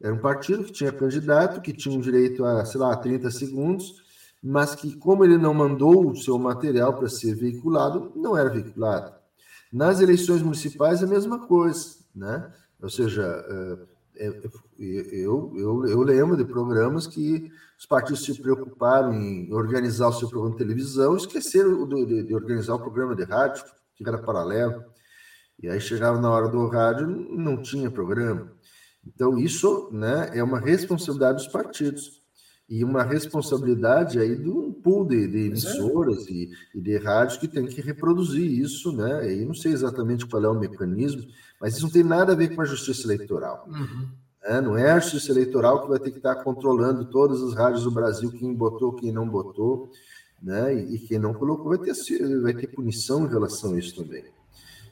[0.00, 4.02] Era um partido que tinha candidato, que tinha um direito a, sei lá, 30 segundos,
[4.42, 9.17] mas que, como ele não mandou o seu material para ser veiculado, não era veiculado.
[9.72, 12.50] Nas eleições municipais, a mesma coisa, né?
[12.80, 13.78] Ou seja, eh,
[14.18, 14.42] é,
[14.78, 20.28] eu, eu, eu lembro de programas que os partidos se preocuparam em organizar o seu
[20.28, 24.84] programa de televisão, esqueceram de, de organizar o programa de rádio, que era paralelo.
[25.62, 28.52] E aí chegava na hora do rádio, não tinha programa.
[29.06, 32.17] Então, isso né, é uma responsabilidade dos partidos
[32.68, 35.46] e uma responsabilidade aí do pool de, de é.
[35.46, 36.30] emissoras é.
[36.30, 39.32] e, e, de rádios que tem que reproduzir isso, né?
[39.32, 41.26] E não sei exatamente qual é o mecanismo,
[41.60, 43.66] mas isso não tem nada a ver com a justiça eleitoral.
[43.68, 44.08] Uhum.
[44.42, 44.60] Né?
[44.60, 47.90] Não é a justiça eleitoral que vai ter que estar controlando todas as rádios do
[47.90, 49.90] Brasil, quem botou, quem não botou,
[50.42, 50.74] né?
[50.74, 51.94] E, e quem não colocou vai ter,
[52.42, 54.24] vai ter punição em relação a isso também.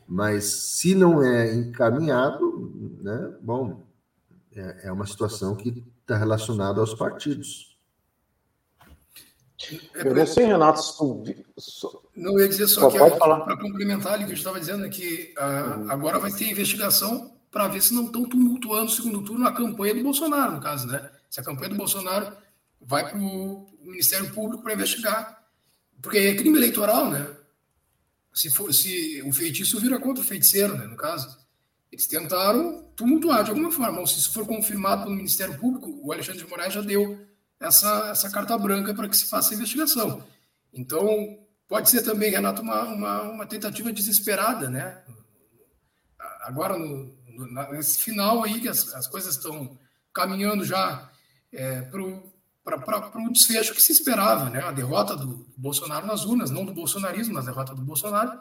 [0.08, 3.34] Mas se não é encaminhado, né?
[3.42, 3.84] Bom,
[4.54, 7.76] é, é uma situação que está relacionada aos partidos.
[9.94, 11.24] Eu não sei, Renato, se tu...
[12.14, 14.88] Não ia dizer só, só que para complementar ali o que eu estava dizendo, é
[14.88, 19.46] que uh, agora vai ter investigação para ver se não estão tumultuando o segundo turno
[19.48, 21.10] a campanha do Bolsonaro, no caso, né?
[21.28, 22.36] Se a campanha do Bolsonaro
[22.80, 25.44] vai para o Ministério Público para investigar.
[26.00, 27.26] Porque é crime eleitoral, né?
[28.32, 31.45] Se, for, se o feitiço vira contra o feiticeiro, né, no caso.
[31.96, 34.00] Eles tentaram tumultuar de alguma forma.
[34.00, 37.26] Ou se isso for confirmado pelo Ministério Público, o Alexandre de Moraes já deu
[37.58, 40.22] essa, essa carta branca para que se faça a investigação.
[40.74, 45.02] Então, pode ser também, Renato, uma, uma, uma tentativa desesperada, né?
[46.42, 49.78] Agora, no, no, nesse final aí, que as, as coisas estão
[50.12, 51.10] caminhando já
[51.50, 54.60] é, para o desfecho que se esperava, né?
[54.60, 58.38] A derrota do Bolsonaro nas urnas, não do bolsonarismo, mas a derrota do Bolsonaro.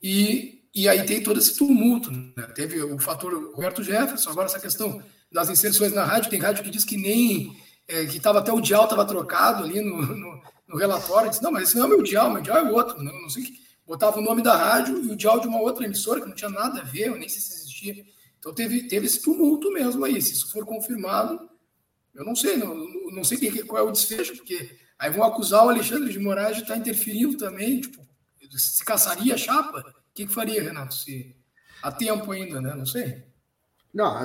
[0.00, 2.10] E e aí tem todo esse tumulto.
[2.10, 2.46] Né?
[2.54, 6.30] Teve o fator Roberto Jefferson, agora essa questão das inserções na rádio.
[6.30, 7.56] Tem rádio que diz que nem.
[7.86, 11.30] É, que estava até o dial estava trocado ali no, no, no relatório.
[11.30, 13.00] Disse, não, mas esse não é meu dial, meu dial é outro.
[13.02, 13.64] Não, não sei que.
[13.86, 16.48] Botava o nome da rádio e o dial de uma outra emissora que não tinha
[16.48, 18.02] nada a ver, eu nem sei se existia.
[18.38, 20.22] Então teve, teve esse tumulto mesmo aí.
[20.22, 21.38] Se isso for confirmado,
[22.14, 22.74] eu não sei, não,
[23.12, 26.62] não sei qual é o desfecho, porque aí vão acusar o Alexandre de Moraes de
[26.62, 28.00] estar interferindo também, tipo,
[28.56, 29.84] se caçaria a chapa
[30.14, 30.94] que, que faria, Renato?
[30.94, 31.34] Se
[31.82, 32.74] há tempo ainda, né?
[32.74, 33.24] Não sei.
[33.92, 34.16] Não,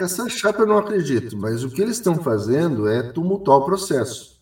[0.00, 4.38] essa chapa eu não acredito, mas o que eles estão fazendo é tumultuar o processo.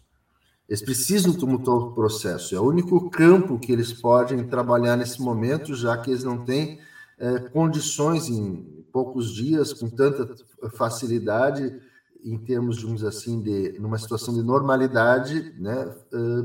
[0.69, 2.55] Eles precisam tumultuar o processo.
[2.55, 6.81] É o único campo que eles podem trabalhar nesse momento, já que eles não têm
[7.19, 10.35] é, condições em poucos dias, com tanta
[10.71, 11.81] facilidade,
[12.25, 15.95] em termos, digamos assim, de numa situação de normalidade, né,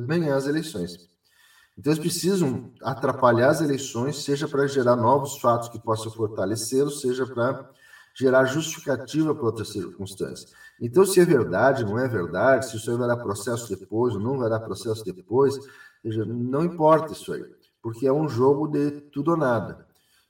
[0.05, 1.10] ganhar as eleições.
[1.77, 7.25] Então, eles precisam atrapalhar as eleições, seja para gerar novos fatos que possam fortalecê-los, seja
[7.25, 7.69] para
[8.13, 10.51] gerar justificativa para outras circunstâncias.
[10.79, 14.19] Então, se é verdade, não é verdade, se isso aí vai dar processo depois ou
[14.19, 15.57] não vai dar processo depois,
[16.01, 17.45] seja, não importa isso aí,
[17.81, 19.85] porque é um jogo de tudo ou nada.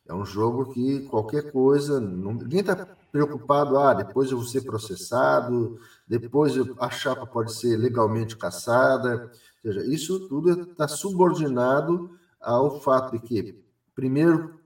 [0.07, 2.75] É um jogo que qualquer coisa, ninguém está
[3.11, 9.31] preocupado, ah, depois eu vou ser processado, depois a chapa pode ser legalmente caçada,
[9.63, 14.59] ou seja, isso tudo está subordinado ao fato de que, primeiro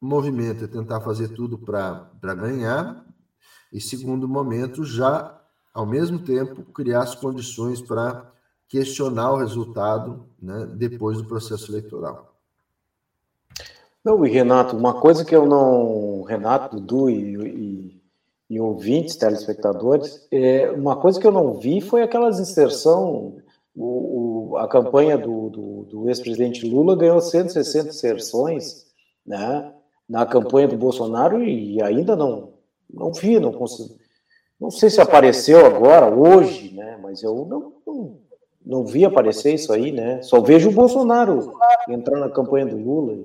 [0.00, 3.06] movimento é tentar fazer tudo para ganhar,
[3.72, 5.40] e segundo momento, já,
[5.72, 8.30] ao mesmo tempo, criar as condições para
[8.68, 12.34] questionar o resultado né, depois do processo eleitoral.
[14.04, 16.22] Não, e Renato, uma coisa que eu não.
[16.24, 18.02] Renato, Dudu e, e,
[18.50, 23.36] e ouvintes, telespectadores, é, uma coisa que eu não vi foi aquelas inserção
[23.74, 28.86] o, o, a campanha do, do, do ex-presidente Lula ganhou 160 inserções
[29.26, 29.72] né,
[30.08, 32.54] na campanha do Bolsonaro e ainda não,
[32.92, 33.96] não vi, não consigo.
[34.60, 38.20] Não sei se apareceu agora, hoje, né, mas eu não, não,
[38.64, 40.22] não vi aparecer isso aí, né?
[40.22, 41.52] Só vejo o Bolsonaro
[41.88, 43.24] entrar na campanha do Lula.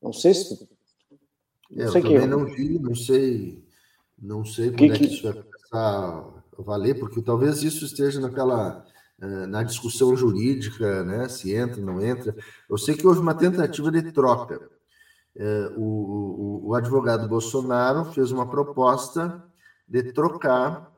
[0.00, 0.68] Não sei se.
[1.70, 2.26] Não é, sei eu também que...
[2.26, 3.64] não vi, não sei,
[4.18, 8.20] não sei como que, é que, isso vai começar a valer, porque talvez isso esteja
[8.20, 8.86] naquela
[9.18, 12.36] na discussão jurídica, né, se entra, não entra.
[12.68, 14.60] Eu sei que houve uma tentativa de troca.
[15.34, 19.42] Eh, o, o, o advogado Bolsonaro fez uma proposta
[19.88, 20.92] de trocar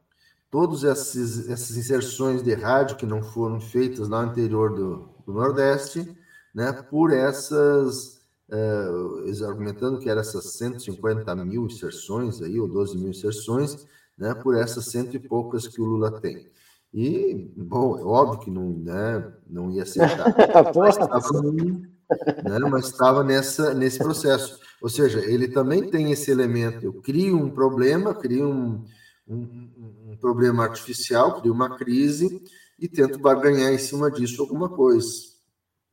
[0.50, 5.32] todas essas, essas inserções de rádio que não foram feitas lá no interior do, do
[5.32, 6.16] Nordeste,
[6.54, 13.10] né, por essas, uh, argumentando que eram essas 150 mil inserções aí, ou 12 mil
[13.10, 16.50] inserções, né, por essas cento e poucas que o Lula tem.
[16.92, 20.34] E, bom, é óbvio que não, né, não ia acertar.
[20.74, 24.58] mas estava, né, mas estava nessa, nesse processo.
[24.80, 26.84] Ou seja, ele também tem esse elemento.
[26.84, 28.84] Eu crio um problema, crio um,
[29.28, 29.70] um,
[30.12, 32.42] um problema artificial, crio uma crise
[32.78, 35.10] e tento barganhar em cima disso alguma coisa.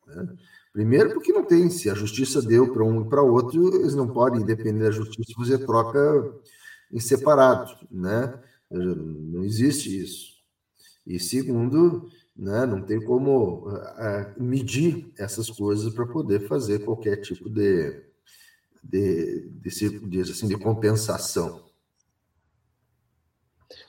[0.08, 0.28] Né?
[0.72, 4.08] Primeiro, porque não tem, se a justiça deu para um e para outro, eles não
[4.08, 6.34] podem, depender da justiça, fazer troca
[6.92, 7.72] em separado.
[7.90, 8.34] Né?
[8.70, 10.35] Não existe isso.
[11.06, 17.50] E segundo, né, não tem como uh, medir essas coisas para poder fazer qualquer tipo
[17.50, 18.02] de,
[18.84, 21.64] de, de, de, assim, de compensação.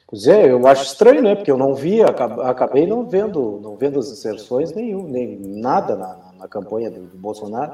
[0.09, 1.35] Pois é, eu acho estranho, né?
[1.35, 6.33] Porque eu não vi, acabei não vendo, não vendo as inserções nenhum, nem nada na,
[6.39, 7.73] na campanha do, do, Bolsonaro.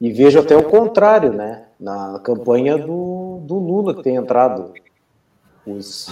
[0.00, 1.66] E vejo até o contrário, né?
[1.80, 4.72] Na campanha do, do Lula, que tem entrado
[5.66, 6.08] os,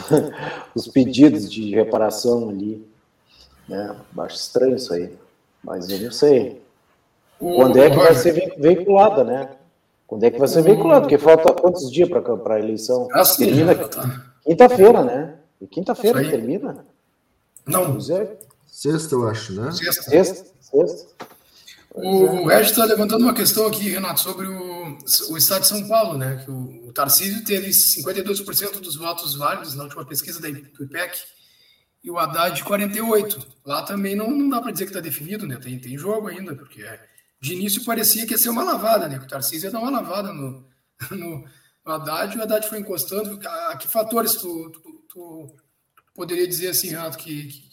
[0.75, 2.87] os pedidos de reparação ali.
[3.69, 3.97] Né?
[4.19, 5.17] Acho estranho isso aí.
[5.63, 6.63] Mas eu não sei.
[7.39, 9.51] Quando é que vai ser veiculada, né?
[10.07, 11.03] Quando é que vai ser veiculada?
[11.03, 13.09] Porque falta quantos dias para a eleição?
[13.13, 14.27] Ah, Termina tá.
[14.45, 15.35] quinta-feira, né?
[15.61, 16.85] E quinta-feira termina?
[17.67, 17.99] Não.
[18.67, 19.71] Sexta, eu acho, né?
[19.73, 20.03] Sexta.
[20.03, 20.47] Sexta.
[20.61, 21.09] Sexta.
[21.93, 24.99] O Regis está levantando uma questão aqui, Renato, sobre o,
[25.31, 26.43] o estado de São Paulo, né?
[26.45, 31.19] Que o, o Tarcísio teve 52% dos votos válidos na última pesquisa da, do IPEC
[32.05, 33.45] e o Haddad 48%.
[33.65, 35.57] Lá também não, não dá para dizer que está definido, né?
[35.57, 36.85] Tem, tem jogo ainda, porque
[37.41, 39.19] de início parecia que ia ser uma lavada, né?
[39.19, 40.65] Que o Tarcísio ia dar uma lavada no,
[41.11, 41.45] no,
[41.85, 43.37] no Haddad e o Haddad foi encostando.
[43.49, 45.57] A, que fatores tu, tu, tu
[46.15, 47.69] poderia dizer assim, Renato, que, que,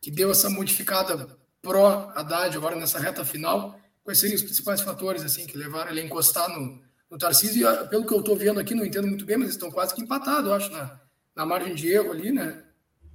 [0.00, 3.78] que deu essa modificada pró-Haddad agora nessa reta final?
[4.02, 6.80] Quais seriam os principais fatores assim que levaram ele a encostar no,
[7.10, 7.62] no Tarcísio?
[7.62, 9.70] E ah, pelo que eu estou vendo aqui, não entendo muito bem, mas eles estão
[9.70, 11.00] quase que empatados, acho, na,
[11.34, 12.62] na margem de erro ali, né?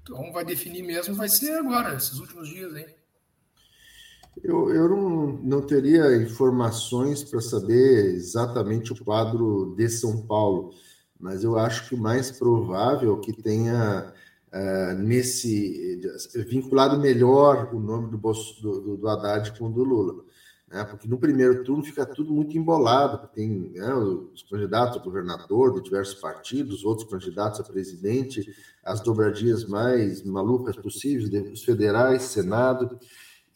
[0.01, 2.85] Então vai definir mesmo, vai ser agora, esses últimos dias aí.
[4.43, 10.73] Eu, eu não, não teria informações para saber exatamente o quadro de São Paulo
[11.19, 14.13] mas eu acho que o mais provável que tenha
[14.55, 15.99] uh, nesse
[16.49, 20.23] vinculado melhor o nome do, do, do Haddad com o do Lula.
[20.67, 20.83] Né?
[20.85, 25.83] Porque no primeiro turno fica tudo muito embolado, tem né, os candidatos a governador de
[25.83, 32.97] diversos partidos, outros candidatos a presidente, as dobradias mais malucas possíveis, os federais, Senado.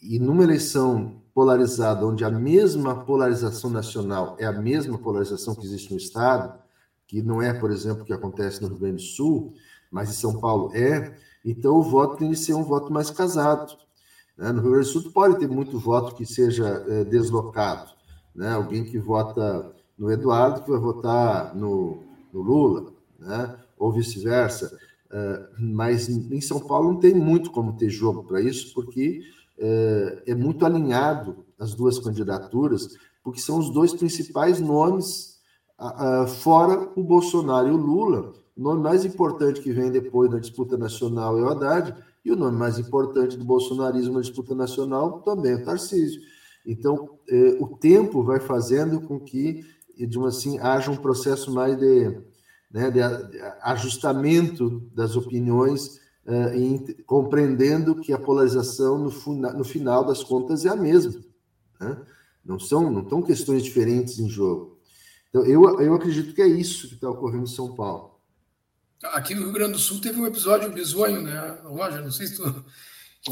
[0.02, 5.92] E numa eleição polarizada, onde a mesma polarização nacional é a mesma polarização que existe
[5.92, 6.58] no Estado,
[7.06, 9.56] que não é, por exemplo, o que acontece no Rio Grande do Sul,
[9.92, 13.78] mas em São Paulo é, então o voto tem de ser um voto mais casado.
[14.38, 14.52] Né?
[14.52, 17.92] No Rio Grande do Sul pode ter muito voto que seja é, deslocado.
[18.36, 18.52] Né?
[18.52, 23.56] Alguém que vota no Eduardo que vai votar no, no Lula, né?
[23.78, 24.78] ou vice-versa.
[25.10, 29.22] Uh, mas em São Paulo não tem muito como ter jogo para isso, porque
[29.58, 35.40] uh, é muito alinhado as duas candidaturas, porque são os dois principais nomes
[36.44, 40.78] fora o Bolsonaro e o Lula, o nome mais importante que vem depois da disputa
[40.78, 41.96] nacional é o Haddad,
[42.26, 46.20] e o nome mais importante do bolsonarismo na disputa nacional também é o Tarcísio.
[46.66, 49.66] Então, eh, o tempo vai fazendo com que,
[49.98, 52.22] digamos assim, haja um processo mais de,
[52.70, 53.00] né, de
[53.62, 60.76] ajustamento das opiniões, eh, compreendendo que a polarização, no, no, final das contas, é a
[60.76, 61.14] mesma.
[61.80, 61.98] Né?
[62.44, 64.78] Não são não estão questões diferentes em jogo.
[65.30, 68.09] Então, eu, eu acredito que é isso que está ocorrendo em São Paulo.
[69.04, 72.02] Aqui no Rio Grande do Sul teve um episódio bizonho, né, Roger?
[72.02, 72.66] Não sei se tu.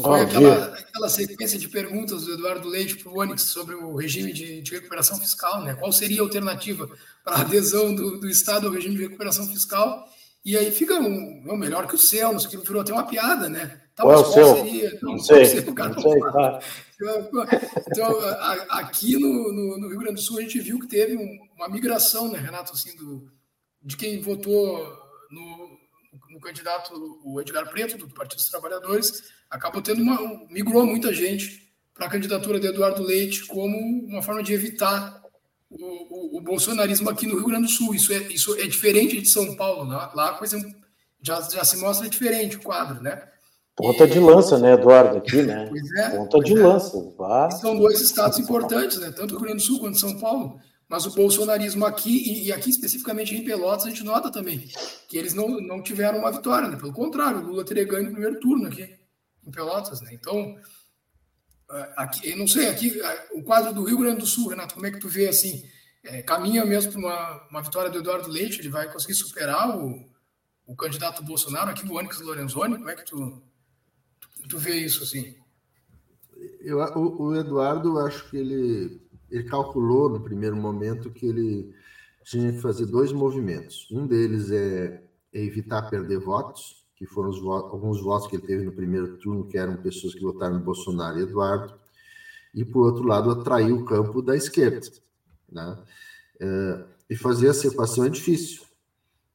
[0.02, 4.32] Foi aquela, aquela sequência de perguntas do Eduardo Leite para o Onyx sobre o regime
[4.32, 5.74] de, de, recuperação fiscal, né?
[5.74, 6.88] Qual seria a alternativa
[7.24, 10.06] para a adesão do, do Estado ao regime de recuperação fiscal?
[10.44, 13.06] E aí fica um, é melhor que o céu, não sei que virou até uma
[13.06, 13.80] piada, né?
[13.94, 14.56] Tá, qual, é o seu?
[14.56, 14.98] Seria?
[15.02, 16.60] Não, não sei, ser, não sei tá.
[17.88, 18.18] Então,
[18.70, 21.68] aqui no, no, no, Rio Grande do Sul, a gente viu que teve um, uma
[21.68, 23.30] migração, né, Renato, assim, do,
[23.82, 25.78] de quem votou no,
[26.30, 26.92] no, candidato,
[27.24, 30.46] o Edgar Preto, do Partido dos Trabalhadores, acabou tendo uma.
[30.50, 33.76] migrou muita gente para a candidatura de Eduardo Leite como
[34.06, 35.22] uma forma de evitar
[35.70, 37.94] o, o, o, bolsonarismo aqui no Rio Grande do Sul.
[37.94, 39.88] Isso é, isso é diferente de São Paulo.
[39.88, 40.58] Lá, lá a coisa
[41.20, 43.28] já, já se mostra diferente o quadro, né?
[43.76, 45.66] Ponta de lança, né, Eduardo, aqui, né?
[45.70, 46.60] Pois é, Ponta de é.
[46.60, 47.14] lança.
[47.16, 47.50] Vá.
[47.50, 49.12] São dois estados importantes, né?
[49.12, 50.60] Tanto o Rio Grande do Sul quanto São Paulo.
[50.88, 54.66] Mas o bolsonarismo aqui, e aqui especificamente em Pelotas, a gente nota também
[55.06, 56.76] que eles não, não tiveram uma vitória, né?
[56.76, 58.96] Pelo contrário, o Lula teria ganho no primeiro turno aqui
[59.46, 60.10] em Pelotas, né?
[60.14, 60.56] Então,
[61.70, 64.74] é, aqui, eu não sei, aqui é, o quadro do Rio Grande do Sul, Renato,
[64.74, 65.62] como é que tu vê assim?
[66.02, 70.08] É, caminha mesmo para uma, uma vitória do Eduardo Leite, ele vai conseguir superar o,
[70.66, 72.76] o candidato Bolsonaro aqui, o Onyx Lorenzoni?
[72.76, 73.42] Como é que tu,
[74.48, 75.36] tu vê isso assim?
[76.60, 81.74] Eu, o, o Eduardo, acho que ele, ele calculou no primeiro momento que ele
[82.24, 83.88] tinha que fazer dois movimentos.
[83.90, 85.02] Um deles é,
[85.32, 89.16] é evitar perder votos, que foram os votos, alguns votos que ele teve no primeiro
[89.18, 91.74] turno, que eram pessoas que votaram no Bolsonaro e Eduardo,
[92.54, 94.86] e, por outro lado, atrair o campo da esquerda.
[95.50, 95.78] Né?
[96.40, 98.62] É, e fazer a equação é difícil,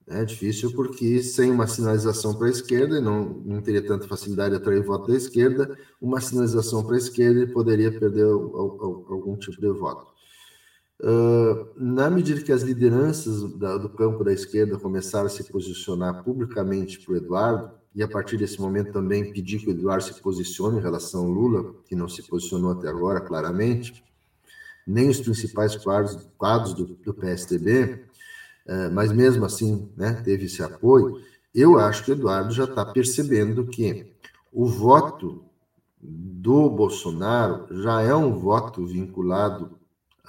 [0.08, 4.62] é difícil porque sem uma sinalização para a esquerda, não, não teria tanta facilidade de
[4.62, 9.72] atrair voto da esquerda, uma sinalização para a esquerda ele poderia perder algum tipo de
[9.72, 10.12] voto.
[11.02, 16.24] Uh, na medida que as lideranças da, do campo da esquerda começaram a se posicionar
[16.24, 20.20] publicamente para o Eduardo, e a partir desse momento também pedir que o Eduardo se
[20.22, 24.04] posicione em relação ao Lula, que não se posicionou até agora claramente,
[24.86, 28.06] nem os principais quadros, quadros do, do PSDB,
[28.92, 31.22] mas mesmo assim né, teve esse apoio.
[31.54, 34.12] Eu acho que o Eduardo já está percebendo que
[34.52, 35.44] o voto
[36.02, 39.78] do Bolsonaro já é um voto vinculado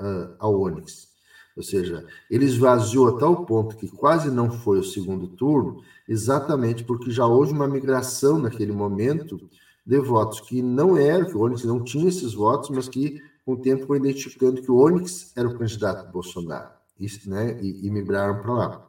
[0.00, 1.08] uh, ao Onyx.
[1.56, 6.82] Ou seja, ele esvaziou a tal ponto que quase não foi o segundo turno, exatamente
[6.82, 9.40] porque já houve uma migração naquele momento
[9.86, 13.52] de votos que não eram, que o Onyx não tinha esses votos, mas que com
[13.52, 17.86] o tempo foi identificando que o Onyx era o candidato do Bolsonaro, e, né, e,
[17.86, 18.88] e migraram para lá.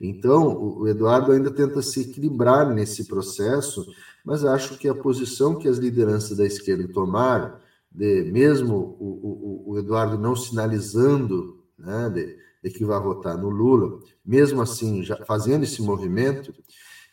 [0.00, 3.86] Então, o Eduardo ainda tenta se equilibrar nesse processo,
[4.24, 7.56] mas acho que a posição que as lideranças da esquerda tomaram,
[7.90, 13.48] de mesmo o, o, o Eduardo não sinalizando né, de, de, que vai votar no
[13.48, 16.52] Lula, mesmo assim, já fazendo esse movimento,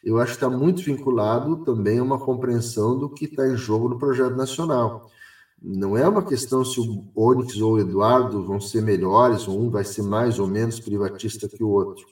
[0.03, 3.87] eu acho que está muito vinculado também a uma compreensão do que está em jogo
[3.87, 5.11] no projeto nacional.
[5.61, 9.69] Não é uma questão se o Onyx ou o Eduardo vão ser melhores, ou um
[9.69, 12.07] vai ser mais ou menos privatista que o outro.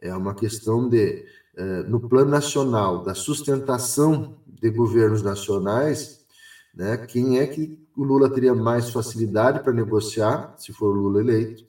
[0.00, 1.24] É uma questão de,
[1.56, 6.24] eh, no plano nacional, da sustentação de governos nacionais,
[6.72, 11.20] né, quem é que o Lula teria mais facilidade para negociar, se for o Lula
[11.20, 11.64] eleito,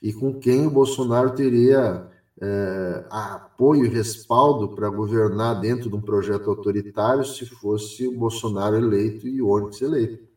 [0.00, 2.08] e com quem o Bolsonaro teria
[2.40, 8.76] é, apoio e respaldo para governar dentro de um projeto autoritário se fosse o Bolsonaro
[8.76, 10.27] eleito e o Onyx eleito.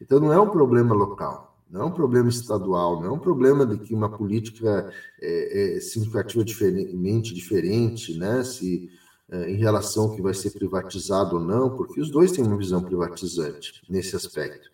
[0.00, 3.64] Então não é um problema local não é um problema estadual, não é um problema
[3.64, 8.42] de que uma política é, é significativa diferente, diferente, né?
[8.42, 8.90] Se
[9.30, 12.56] é, em relação ao que vai ser privatizado ou não, porque os dois têm uma
[12.56, 14.68] visão privatizante nesse aspecto.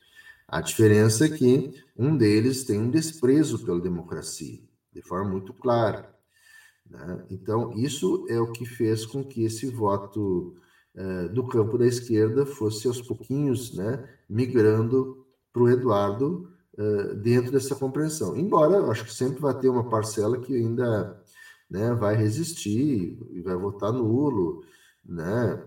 [0.48, 4.58] A diferença é que um deles tem um desprezo pela democracia,
[4.94, 6.10] de forma muito clara.
[6.88, 7.26] Né?
[7.30, 10.56] Então, isso é o que fez com que esse voto
[10.96, 17.52] é, do campo da esquerda fosse aos pouquinhos né, migrando para o Eduardo uh, dentro
[17.52, 18.36] dessa compreensão.
[18.36, 21.22] Embora acho que sempre vai ter uma parcela que ainda
[21.70, 24.64] né, vai resistir e vai votar nulo,
[25.04, 25.62] né?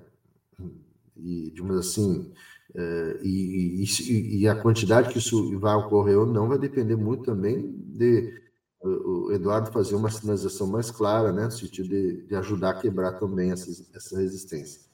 [1.15, 2.31] E, digamos assim,
[2.75, 7.23] uh, e, e, e, a quantidade que isso vai ocorrer ou não vai depender muito
[7.23, 8.33] também de
[8.81, 13.19] o Eduardo fazer uma sinalização mais clara, né, no sentido de, de ajudar a quebrar
[13.19, 14.88] também essa, essa resistência.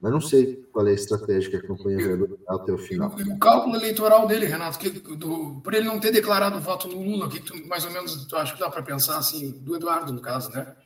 [0.00, 3.14] Mas não sei qual é a estratégia que a campanha vai até o final.
[3.14, 7.30] O cálculo eleitoral dele, Renato, que, do, por ele não ter declarado voto no Lula,
[7.30, 10.20] que tu, mais ou menos tu acha que dá para pensar assim, do Eduardo, no
[10.20, 10.76] caso, né?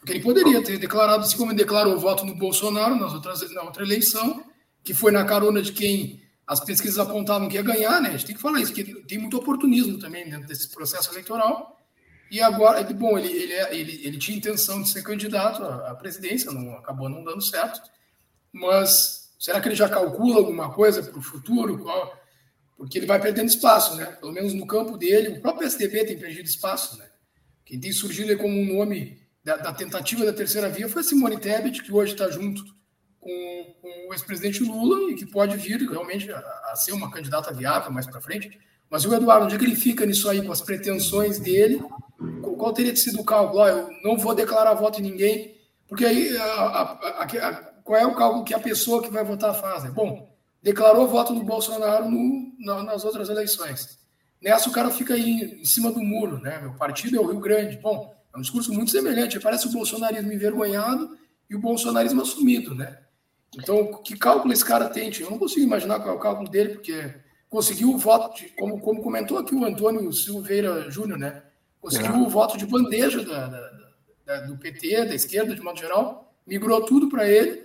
[0.00, 3.62] Porque ele poderia ter declarado, assim como ele declarou voto no Bolsonaro nas outras, na
[3.62, 4.42] outra eleição,
[4.82, 8.10] que foi na carona de quem as pesquisas apontavam que ia ganhar, né?
[8.10, 11.78] A gente tem que falar isso, que tem muito oportunismo também dentro desse processo eleitoral.
[12.30, 16.50] E agora, bom, ele, ele, é, ele, ele tinha intenção de ser candidato à presidência,
[16.50, 17.94] não acabou não dando certo
[18.54, 21.76] mas será que ele já calcula alguma coisa para o futuro?
[21.80, 22.16] Qual?
[22.76, 24.06] Porque ele vai perdendo espaço, né?
[24.06, 27.06] Pelo menos no campo dele, o próprio STB tem perdido espaço, né?
[27.64, 31.38] Quem tem surgido como um nome da, da, tentativa da terceira via foi a Simone
[31.38, 32.64] Tebet, que hoje está junto
[33.18, 37.52] com, com o ex-presidente Lula e que pode vir realmente a, a ser uma candidata
[37.52, 38.56] viável mais para frente.
[38.88, 41.82] Mas o Eduardo, onde é que ele fica nisso aí, com as pretensões dele?
[42.40, 43.62] Qual teria sido o cálculo?
[43.62, 45.56] Oh, eu não vou declarar voto em ninguém,
[45.88, 49.84] porque aí a, a, qual é o cálculo que a pessoa que vai votar faz?
[49.92, 53.98] Bom, declarou voto no Bolsonaro no, na, nas outras eleições.
[54.42, 56.58] Nessa o cara fica aí em cima do muro, né?
[56.60, 57.76] Meu partido é o Rio Grande.
[57.76, 59.38] Bom, é um discurso muito semelhante.
[59.38, 61.16] Parece o bolsonarismo envergonhado
[61.48, 62.98] e o bolsonarismo assumido, né?
[63.54, 65.12] Então, que cálculo esse cara tem?
[65.20, 67.14] Eu não consigo imaginar qual é o cálculo dele, porque
[67.48, 71.42] conseguiu o voto, de, como, como comentou aqui o Antônio Silveira Júnior, né?
[71.80, 72.18] Conseguiu é.
[72.18, 73.70] o voto de bandeja da, da,
[74.24, 77.63] da, do PT, da esquerda, de modo geral, migrou tudo para ele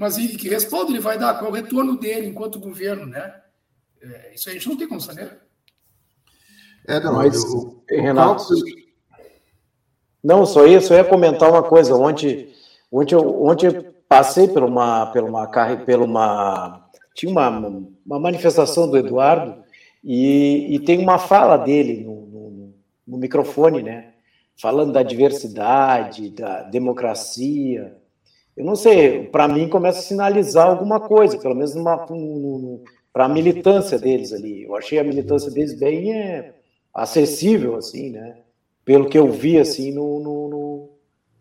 [0.00, 1.34] mas e que respaldo ele vai dar?
[1.34, 3.34] Qual é o retorno dele enquanto governo, né?
[4.00, 5.38] É, isso a gente não tem como saber.
[6.88, 8.44] É, não, mas, eu, Renato,
[10.24, 11.94] não, só isso, só ia comentar uma coisa.
[11.94, 12.50] Ontem,
[12.90, 15.46] ontem, eu, ontem eu passei por uma, por uma,
[15.76, 17.50] por uma, tinha uma,
[18.06, 19.62] uma manifestação do Eduardo
[20.02, 22.74] e, e tem uma fala dele no, no,
[23.06, 24.14] no microfone, né?
[24.58, 27.99] Falando da diversidade, da democracia,
[28.56, 31.74] eu não sei, para mim começa a sinalizar alguma coisa, pelo menos
[33.12, 34.64] para a militância deles ali.
[34.64, 36.54] Eu achei a militância deles bem é,
[36.94, 38.36] acessível, assim, né?
[38.84, 40.90] Pelo que eu vi, assim, no, no, no,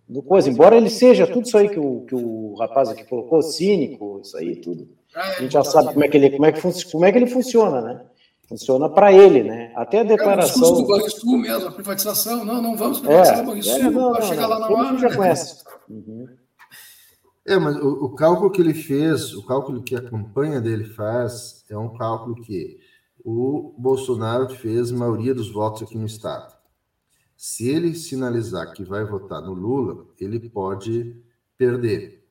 [0.07, 0.49] no, coisa.
[0.49, 4.37] Embora ele seja tudo isso aí que o, que o rapaz aqui colocou, cínico, isso
[4.37, 4.87] aí, tudo.
[5.15, 7.27] A gente já sabe como é que ele, como é que, como é que ele
[7.27, 8.01] funciona, né?
[8.47, 9.71] Funciona para ele, né?
[9.75, 10.63] Até a declaração.
[10.63, 12.43] É o do Banrisul mesmo, a privatização.
[12.43, 14.97] Não, não vamos privatizar é, o Banrisul, é, não, não, chegar não, lá na hora.
[14.97, 15.63] já conhece.
[15.89, 16.27] Uhum.
[17.49, 21.65] É, mas o, o, cálculo que ele fez, o cálculo que a campanha dele faz,
[21.67, 22.79] é um cálculo que
[23.25, 26.55] o Bolsonaro fez maioria dos votos aqui no Estado.
[27.35, 31.19] Se ele sinalizar que vai votar no Lula, ele pode
[31.57, 32.23] perder.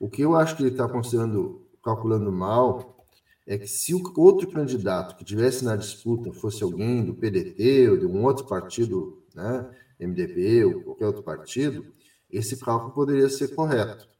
[0.00, 3.06] O que eu acho que ele está considerando, calculando mal,
[3.46, 7.96] é que se o outro candidato que tivesse na disputa fosse alguém do PDT ou
[7.96, 9.70] de um outro partido, né,
[10.00, 11.86] MDB ou qualquer outro partido,
[12.28, 14.12] esse cálculo poderia ser correto.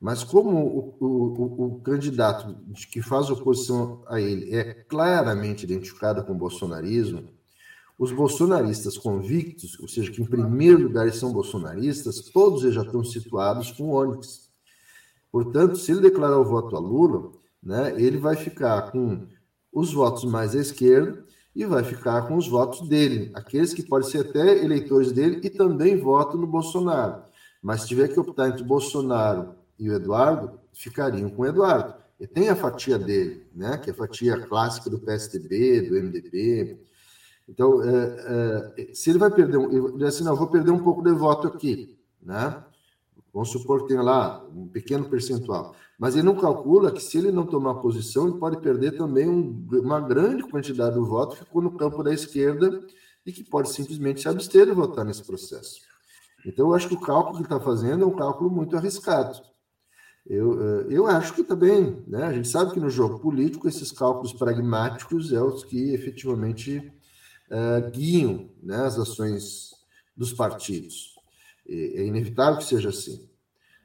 [0.00, 2.54] Mas como o, o, o, candidato
[2.92, 7.24] que faz oposição a ele é claramente identificado com o bolsonarismo,
[7.98, 13.02] os bolsonaristas convictos, ou seja, que em primeiro lugar são bolsonaristas, todos eles já estão
[13.02, 14.50] situados com o Onyx.
[15.32, 17.32] Portanto, se ele declarar o voto a Lula,
[17.62, 19.26] né, ele vai ficar com
[19.72, 21.24] os votos mais à esquerda
[21.54, 25.48] e vai ficar com os votos dele, aqueles que podem ser até eleitores dele e
[25.48, 27.22] também votam no Bolsonaro.
[27.62, 31.94] Mas se tiver que optar entre Bolsonaro e o Eduardo ficariam com o Eduardo.
[32.18, 33.76] E tem a fatia dele, né?
[33.76, 36.80] que é a fatia clássica do PSDB, do MDB.
[37.48, 41.12] Então, é, é, se ele vai perder, ele assim, não, vou perder um pouco de
[41.12, 42.62] voto aqui, né?
[43.32, 45.76] Vamos supor que tenha lá um pequeno percentual.
[45.98, 49.66] Mas ele não calcula que se ele não tomar posição, ele pode perder também um,
[49.72, 52.82] uma grande quantidade do voto que ficou no campo da esquerda
[53.26, 55.80] e que pode simplesmente se abster de votar nesse processo.
[56.46, 59.38] Então, eu acho que o cálculo que ele está fazendo é um cálculo muito arriscado.
[60.28, 62.24] Eu, eh, eu acho que também, né?
[62.24, 66.78] A gente sabe que no jogo político esses cálculos pragmáticos é os que efetivamente
[67.50, 69.70] uh, guiam né, as ações
[70.16, 71.14] dos partidos.
[71.68, 73.28] É inevitável que seja assim.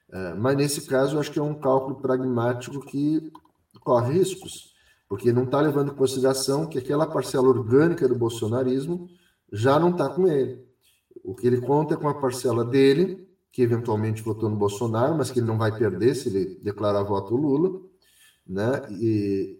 [0.09, 3.31] Uh, mas nesse caso, eu acho que é um cálculo pragmático que
[3.79, 4.73] corre riscos,
[5.07, 9.09] porque não está levando em consideração que aquela parcela orgânica do bolsonarismo
[9.51, 10.65] já não está com ele.
[11.23, 15.29] O que ele conta é com a parcela dele, que eventualmente votou no Bolsonaro, mas
[15.29, 17.81] que ele não vai perder se ele declarar voto Lula,
[18.47, 18.81] né?
[18.91, 19.59] E,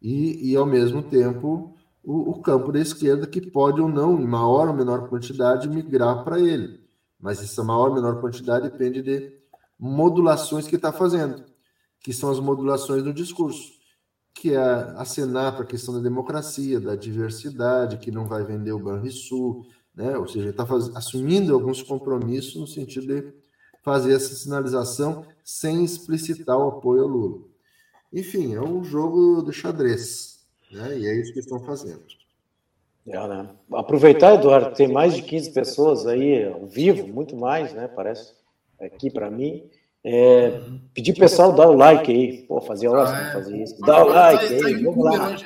[0.00, 4.26] e, e ao mesmo tempo o, o, campo da esquerda que pode ou não, em
[4.26, 6.80] maior ou menor quantidade, migrar para ele.
[7.18, 9.32] Mas essa maior ou menor quantidade depende de
[9.78, 11.42] modulações que está fazendo,
[12.00, 13.72] que são as modulações do discurso,
[14.34, 14.58] que é
[14.96, 20.16] acenar para a questão da democracia, da diversidade, que não vai vender o Banrisul, né?
[20.16, 20.64] ou seja, ele está
[20.96, 23.32] assumindo alguns compromissos no sentido de
[23.82, 27.42] fazer essa sinalização sem explicitar o apoio ao Lula.
[28.12, 30.98] Enfim, é um jogo de xadrez, né?
[30.98, 32.02] e é isso que estão fazendo.
[33.06, 33.50] É, né?
[33.72, 37.86] Aproveitar, Eduardo, tem mais de 15 pessoas aí ao vivo, muito mais, né?
[37.86, 38.32] Parece
[38.80, 39.68] aqui para mim.
[40.02, 40.60] É,
[40.94, 42.42] pedir pessoal dar o like aí.
[42.42, 43.32] Pô, fazia horas ah, é.
[43.32, 43.80] fazer isso.
[43.80, 45.36] Dá o like aí, vamos lá.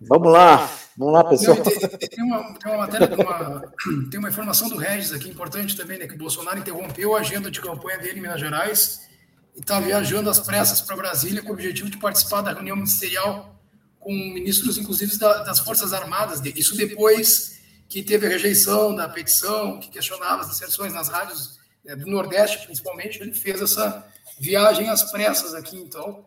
[0.00, 0.77] Vamos lá.
[0.98, 1.56] Vamos lá, pessoal.
[1.56, 1.78] Não, tem,
[2.08, 3.72] tem, uma, tem, uma, matéria, uma,
[4.10, 6.08] tem uma informação do Regis aqui importante também, né?
[6.08, 9.08] Que o Bolsonaro interrompeu a agenda de campanha dele em Minas Gerais
[9.54, 13.56] e está viajando às pressas para Brasília com o objetivo de participar da reunião ministerial
[14.00, 16.42] com ministros, inclusive, da, das Forças Armadas.
[16.56, 21.94] Isso depois que teve a rejeição da petição, que questionava as inserções nas rádios né,
[21.94, 23.22] do Nordeste, principalmente.
[23.22, 24.04] Ele fez essa
[24.40, 26.26] viagem às pressas aqui, então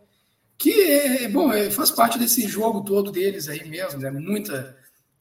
[0.62, 4.12] que é, bom, é, faz parte desse jogo todo deles aí mesmo, né?
[4.12, 4.76] Muita,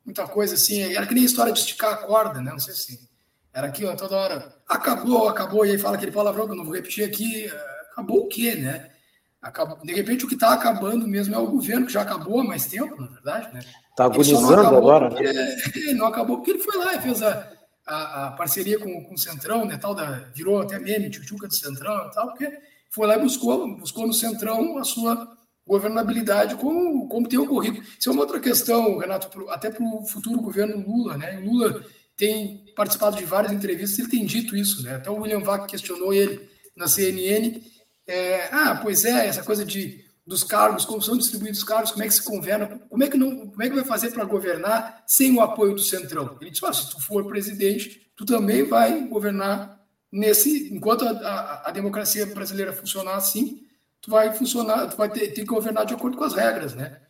[0.05, 0.93] muita coisa assim.
[0.93, 2.51] Era que nem a história de esticar a corda, né?
[2.51, 3.09] Não sei se
[3.51, 4.55] era aqui, ó, toda hora.
[4.69, 7.51] Acabou, acabou, e aí fala aquele palavrão que eu não vou repetir aqui.
[7.91, 8.91] Acabou o quê, né?
[9.41, 9.79] Acabou.
[9.83, 12.67] De repente, o que está acabando mesmo é o governo, que já acabou há mais
[12.67, 13.61] tempo, na verdade, né?
[13.89, 15.57] Está agonizando agora, porque, né?
[15.87, 17.51] É, não acabou porque ele foi lá e fez a,
[17.87, 19.75] a, a, parceria com, com o Centrão, né?
[19.77, 22.47] Tal da, virou até meme, tchutchuca do Centrão e tal, porque
[22.91, 27.81] foi lá e buscou, buscou no Centrão a sua governabilidade, como, como tem ocorrido.
[27.97, 31.17] Isso é uma outra questão, Renato, até para o futuro governo Lula.
[31.17, 31.39] Né?
[31.39, 31.85] Lula
[32.17, 34.83] tem participado de várias entrevistas, ele tem dito isso.
[34.83, 34.95] Né?
[34.95, 37.61] Até o William Vac questionou ele na CNN.
[38.05, 42.03] É, ah, pois é, essa coisa de dos cargos, como são distribuídos os cargos, como
[42.03, 45.03] é que se governa, como é que, não, como é que vai fazer para governar
[45.07, 46.37] sem o apoio do Centrão?
[46.39, 49.80] Ele disse, ah, se tu for presidente, tu também vai governar
[50.11, 53.65] nesse, enquanto a, a, a, democracia brasileira funcionar assim,
[54.01, 57.01] tu vai funcionar, tu vai ter, ter que governar de acordo com as regras, né?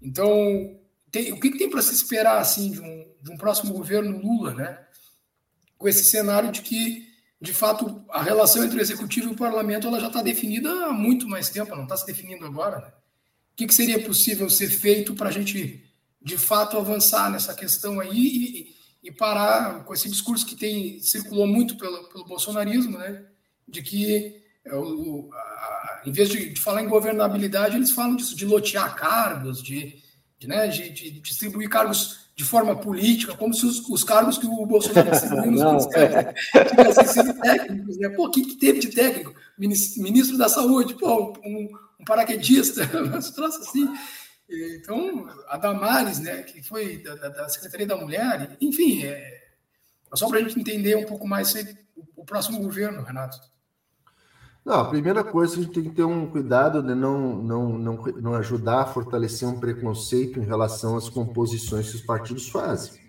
[0.00, 0.76] Então,
[1.10, 4.18] tem, o que, que tem para se esperar assim de um, de um próximo governo
[4.18, 4.78] Lula, né?
[5.78, 7.08] Com esse cenário de que,
[7.40, 10.92] de fato, a relação entre o executivo e o parlamento ela já está definida há
[10.92, 12.80] muito mais tempo, não está se definindo agora.
[12.80, 12.88] Né?
[12.88, 15.84] O que, que seria possível ser feito para a gente,
[16.20, 21.46] de fato, avançar nessa questão aí e, e parar com esse discurso que tem circulou
[21.46, 23.24] muito pelo, pelo bolsonarismo, né,
[23.66, 28.36] de que é, o, a, em vez de, de, falar em governabilidade, eles falam disso,
[28.36, 30.00] de lotear cargos, de,
[30.44, 34.66] né, de, de distribuir cargos de forma política, como se os, os cargos que o
[34.66, 36.34] Bolsonaro distribuiu nos ministérios
[36.70, 37.98] tivessem sido técnicos.
[37.98, 38.08] Né?
[38.10, 39.34] Pô, o que, que teve de técnico?
[39.58, 41.68] Ministro da Saúde, pô, um,
[42.00, 43.88] um paraquedista, umas troças assim.
[44.76, 49.42] Então, a Damares, né, que foi da, da Secretaria da Mulher, enfim, é,
[50.14, 51.54] só para a gente entender um pouco mais
[52.16, 53.38] o, próximo governo, Renato.
[54.64, 58.02] Não, a primeira coisa a gente tem que ter um cuidado de não, não, não,
[58.20, 63.00] não ajudar a fortalecer um preconceito em relação às composições que os partidos fazem.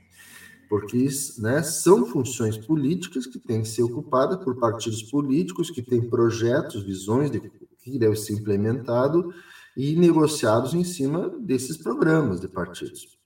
[0.68, 6.10] Porque né, são funções políticas que têm que ser ocupadas por partidos políticos que têm
[6.10, 9.32] projetos, visões de que deve ser implementado
[9.76, 13.18] e negociados em cima desses programas de partidos.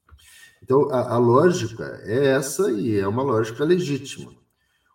[0.63, 4.31] Então, a, a lógica é essa e é uma lógica legítima.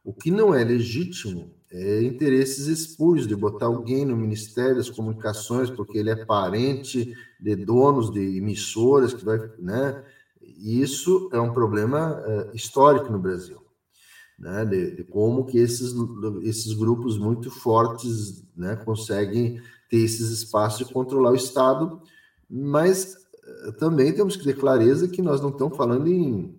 [0.04, 5.70] O que não é legítimo é, interesses espúrios de botar alguém no Ministério das Comunicações
[5.70, 10.04] porque ele é parente de donos de emissoras que vai, né?
[10.58, 13.58] Isso é um problema uh, histórico no Brasil,
[14.38, 14.64] né?
[14.66, 15.94] De, de, como que esses
[16.42, 19.60] esses grupos muito fortes, né, conseguem
[19.92, 22.00] ter esses espaços de controlar o Estado,
[22.48, 23.14] mas
[23.66, 26.58] uh, também temos que ter clareza que nós não estamos falando em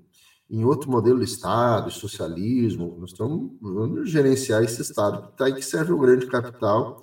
[0.53, 5.53] em outro modelo de Estado, socialismo, nós estamos vamos gerenciar esse Estado que está aí
[5.53, 7.01] que serve o grande capital,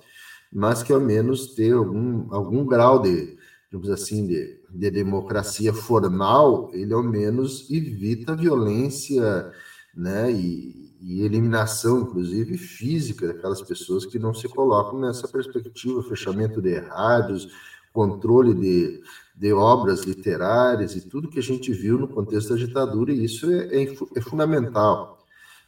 [0.49, 3.37] mas que ao menos ter algum, algum grau de,
[3.69, 9.51] digamos assim, de, de democracia formal, ele ao menos evita violência,
[9.93, 16.61] né, e, e eliminação, inclusive física, daquelas pessoas que não se colocam nessa perspectiva, fechamento
[16.61, 17.49] de rádios,
[17.91, 19.01] controle de,
[19.35, 23.51] de obras literárias e tudo que a gente viu no contexto da ditadura, e isso
[23.51, 25.25] é, é, é fundamental,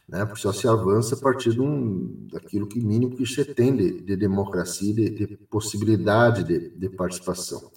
[0.08, 0.24] né?
[0.24, 4.00] porque só se avança a partir de um, daquilo que mínimo que você tem de,
[4.00, 7.70] de democracia, de, de possibilidade de, de, participação.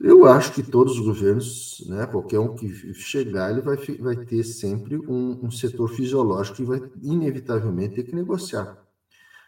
[0.00, 4.44] Eu acho que todos os governos, né, qualquer um que chegar, ele vai, vai ter
[4.44, 8.78] sempre um, um setor fisiológico que vai inevitavelmente ter que negociar.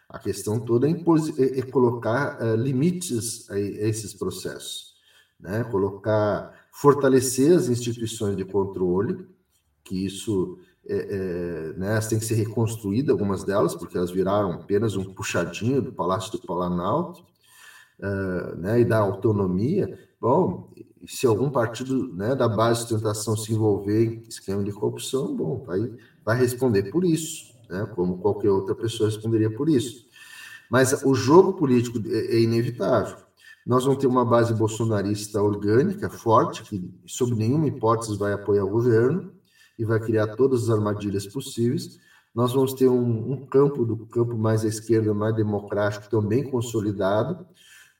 [0.08, 4.90] A questão toda é, é, é colocar uh, limites a, a esses processos
[5.40, 5.64] né?
[5.64, 9.26] colocar, fortalecer as instituições de controle,
[9.82, 14.96] que isso é, é, né, tem que ser reconstruídas, algumas delas, porque elas viraram apenas
[14.96, 17.24] um puxadinho do Palácio do Planalto,
[17.98, 19.98] uh, né, e da autonomia.
[20.20, 20.70] Bom,
[21.06, 25.64] se algum partido né, da base de sustentação se envolver em esquema de corrupção, bom,
[25.64, 25.90] vai,
[26.24, 30.06] vai responder por isso, né, como qualquer outra pessoa responderia por isso.
[30.70, 33.16] Mas o jogo político é, é inevitável.
[33.66, 38.70] Nós vamos ter uma base bolsonarista orgânica, forte, que sob nenhuma hipótese vai apoiar o
[38.70, 39.32] governo
[39.78, 41.98] e vai criar todas as armadilhas possíveis.
[42.34, 47.46] Nós vamos ter um, um campo do campo mais à esquerda, mais democrático, também consolidado,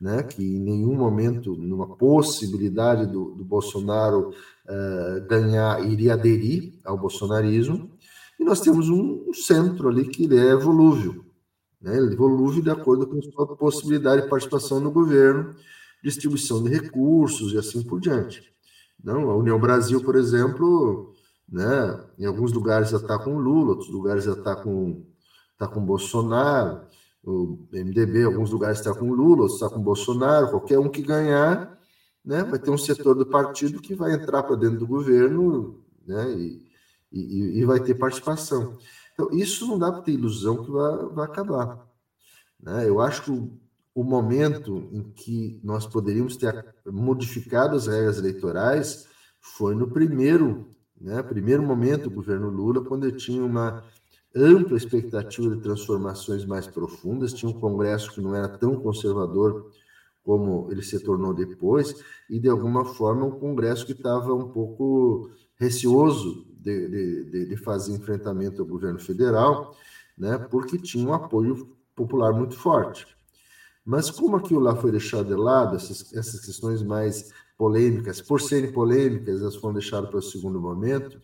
[0.01, 6.97] né, que em nenhum momento, numa possibilidade do, do Bolsonaro uh, ganhar, iria aderir ao
[6.97, 7.91] bolsonarismo.
[8.39, 11.25] E nós temos um, um centro ali que é volúvel,
[11.81, 11.97] né?
[11.97, 15.55] Ele evolui de acordo com a sua possibilidade de participação no governo,
[16.03, 18.43] distribuição de recursos e assim por diante.
[19.03, 21.15] Não, a União Brasil, por exemplo,
[21.49, 25.05] né, em alguns lugares já está com Lula, outros lugares já está com,
[25.59, 26.83] tá com Bolsonaro,
[27.23, 31.79] o MDB, alguns lugares está com Lula, está com Bolsonaro, qualquer um que ganhar,
[32.25, 36.31] né, vai ter um setor do partido que vai entrar para dentro do governo né,
[36.33, 36.67] e,
[37.13, 38.79] e, e vai ter participação.
[39.13, 41.87] Então, isso não dá para ter ilusão que vai, vai acabar.
[42.59, 42.89] Né?
[42.89, 43.61] Eu acho que o,
[43.95, 49.07] o momento em que nós poderíamos ter modificado as regras eleitorais
[49.41, 50.69] foi no primeiro,
[51.01, 53.85] né, primeiro momento do governo Lula, quando ele tinha uma
[54.35, 59.71] ampla expectativa de transformações mais profundas, tinha um Congresso que não era tão conservador
[60.23, 61.95] como ele se tornou depois,
[62.29, 67.93] e de alguma forma um Congresso que estava um pouco receoso de, de, de, fazer
[67.93, 69.75] enfrentamento ao governo federal,
[70.17, 73.07] né, porque tinha um apoio popular muito forte.
[73.85, 78.73] Mas como aquilo lá foi deixado de lado, essas, essas questões mais polêmicas, por serem
[78.73, 81.21] polêmicas, elas foram deixadas para o segundo momento,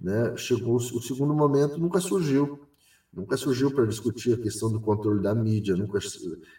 [0.00, 2.60] né, chegou o segundo momento, nunca surgiu.
[3.12, 5.98] Nunca surgiu para discutir a questão do controle da mídia, nunca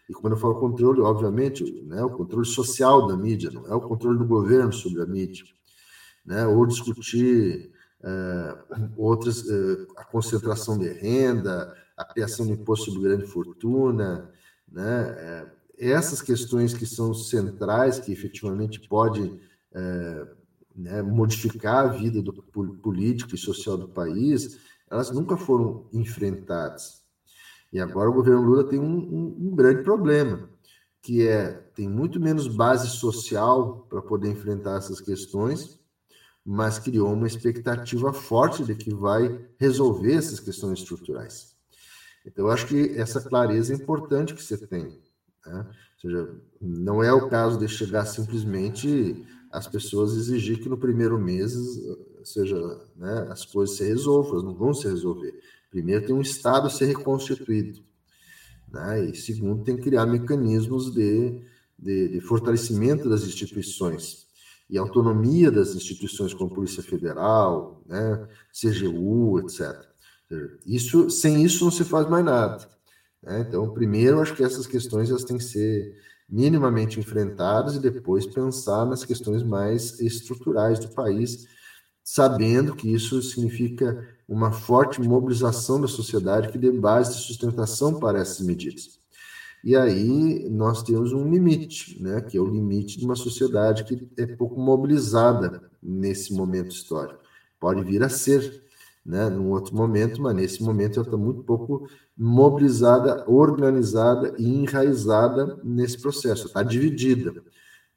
[0.10, 3.80] e quando eu falo controle, obviamente, né, o controle social da mídia, não é o
[3.80, 5.46] controle do governo sobre a mídia,
[6.26, 7.72] né, ou discutir
[8.02, 14.30] uh, outras, uh, a concentração de renda, a criação de imposto sobre grande fortuna,
[14.70, 15.46] né?
[15.48, 19.40] Uh, essas questões que são centrais, que efetivamente podem
[20.82, 24.60] né, modificar a vida do político e social do país,
[24.90, 27.02] elas nunca foram enfrentadas.
[27.72, 30.50] E agora o governo Lula tem um, um, um grande problema,
[31.02, 35.80] que é tem muito menos base social para poder enfrentar essas questões,
[36.44, 41.56] mas criou uma expectativa forte de que vai resolver essas questões estruturais.
[42.26, 45.00] Então, eu acho que essa clareza é importante que você tem.
[45.46, 45.66] Né?
[45.68, 51.20] Ou seja, não é o caso de chegar simplesmente as pessoas exigir que no primeiro
[51.20, 51.54] mês,
[52.24, 52.58] seja,
[52.96, 55.34] né, as coisas se resolvam, não vão se resolver.
[55.70, 57.82] Primeiro tem um Estado a ser reconstituído.
[58.72, 59.10] Né?
[59.10, 61.42] E segundo, tem que criar mecanismos de,
[61.78, 64.26] de, de fortalecimento das instituições
[64.70, 69.92] e autonomia das instituições como Polícia Federal, né, CGU, etc.
[70.66, 72.70] Isso, sem isso não se faz mais nada.
[73.22, 73.46] Né?
[73.48, 75.94] Então, primeiro, acho que essas questões elas têm que ser
[76.32, 81.46] minimamente enfrentadas e depois pensar nas questões mais estruturais do país,
[82.04, 88.20] sabendo que isso significa uma forte mobilização da sociedade que dê base de sustentação para
[88.20, 89.02] essas medidas.
[89.64, 94.10] E aí nós temos um limite, né, que é o limite de uma sociedade que
[94.18, 97.20] é pouco mobilizada nesse momento histórico.
[97.60, 98.64] Pode vir a ser,
[99.06, 101.88] né, num outro momento, mas nesse momento ela está muito pouco
[102.24, 106.46] mobilizada, organizada e enraizada nesse processo.
[106.46, 107.44] Está dividida,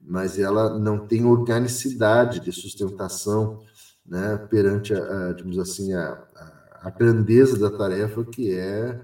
[0.01, 3.63] mas ela não tem organicidade de sustentação
[4.07, 6.27] né, perante, a, a, digamos assim, a,
[6.81, 8.99] a grandeza da tarefa que é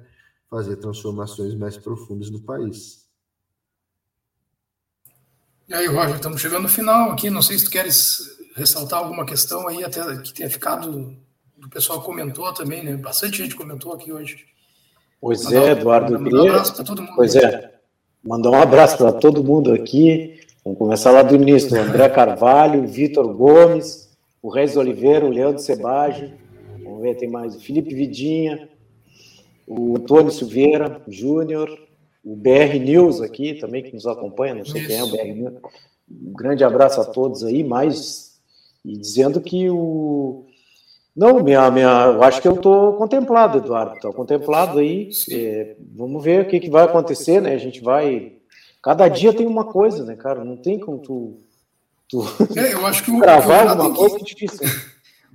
[0.49, 3.07] fazer transformações mais profundas no país.
[5.68, 7.29] E aí, Roger, estamos chegando no final aqui.
[7.29, 11.14] Não sei se tu queres ressaltar alguma questão aí, até que tenha ficado,
[11.62, 12.97] o pessoal comentou também, né?
[12.97, 14.49] Bastante gente comentou aqui hoje.
[15.21, 16.21] Pois mandar, é, Eduardo.
[16.21, 17.12] Mandar um abraço para todo mundo.
[17.14, 17.71] Pois é,
[18.23, 20.41] mandar um abraço para todo mundo aqui.
[20.64, 21.77] Vamos começar lá do início.
[21.77, 24.11] O André Carvalho, Vitor Gomes,
[24.43, 26.33] o Reis Oliveira, o Leandro Sebage.
[26.83, 28.68] Vamos ver, tem mais o Felipe Vidinha,
[29.66, 31.71] o Antônio Silveira Júnior,
[32.25, 34.89] o BR News aqui também, que nos acompanha, não sei Isso.
[34.89, 35.55] quem é o BR News.
[36.11, 38.31] Um grande abraço a todos aí, mais
[38.85, 40.47] e dizendo que o
[41.17, 43.95] não, minha, minha, eu acho que eu estou contemplado, Eduardo.
[43.95, 45.11] Estou contemplado aí.
[45.31, 47.55] É, vamos ver o que, que vai acontecer, né?
[47.55, 48.35] A gente vai.
[48.83, 50.45] Cada dia tem uma coisa, né, cara?
[50.45, 51.39] Não tem como tu.
[52.09, 52.23] tu
[52.57, 54.23] é, eu acho que o, gravar alguma coisa que...
[54.23, 54.67] é difícil.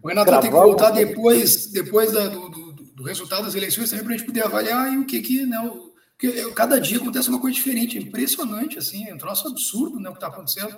[0.02, 4.06] O Renato tem que voltar depois, depois da, do, do, do, resultado das eleições também
[4.06, 5.60] para a gente poder avaliar e o que que, né?
[5.60, 10.00] O, que, cada dia acontece uma coisa diferente, é impressionante, assim, é um troço absurdo
[10.00, 10.78] né, o que está acontecendo.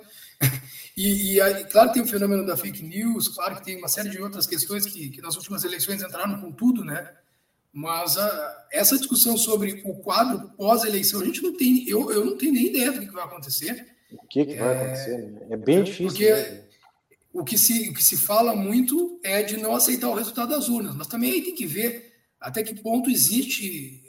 [0.96, 4.20] E, e, claro, tem o fenômeno da fake news, claro que tem uma série de
[4.20, 7.12] outras questões que, que nas últimas eleições entraram com tudo, né?
[7.72, 12.36] Mas a, essa discussão sobre o quadro pós-eleição, a gente não tem, eu, eu não
[12.36, 13.86] tenho nem ideia do que vai acontecer.
[14.10, 15.18] O que, que vai é, acontecer?
[15.18, 15.46] Né?
[15.50, 16.08] É bem difícil.
[16.08, 16.64] Porque né?
[17.32, 20.68] o, que se, o que se fala muito é de não aceitar o resultado das
[20.68, 24.02] urnas, mas também aí tem que ver até que ponto existe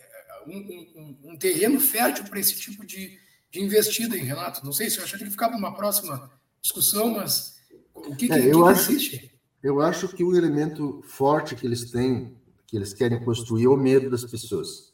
[0.48, 3.20] um, um, um terreno fértil para esse tipo de,
[3.52, 4.64] de investida em Renato.
[4.64, 6.30] Não sei se eu acho que que para uma próxima
[6.62, 7.56] discussão, mas
[7.94, 9.32] o que, que, é, eu que acho, existe?
[9.62, 12.36] Eu acho que o elemento forte que eles têm,
[12.68, 14.90] que eles querem construir, é o medo das pessoas.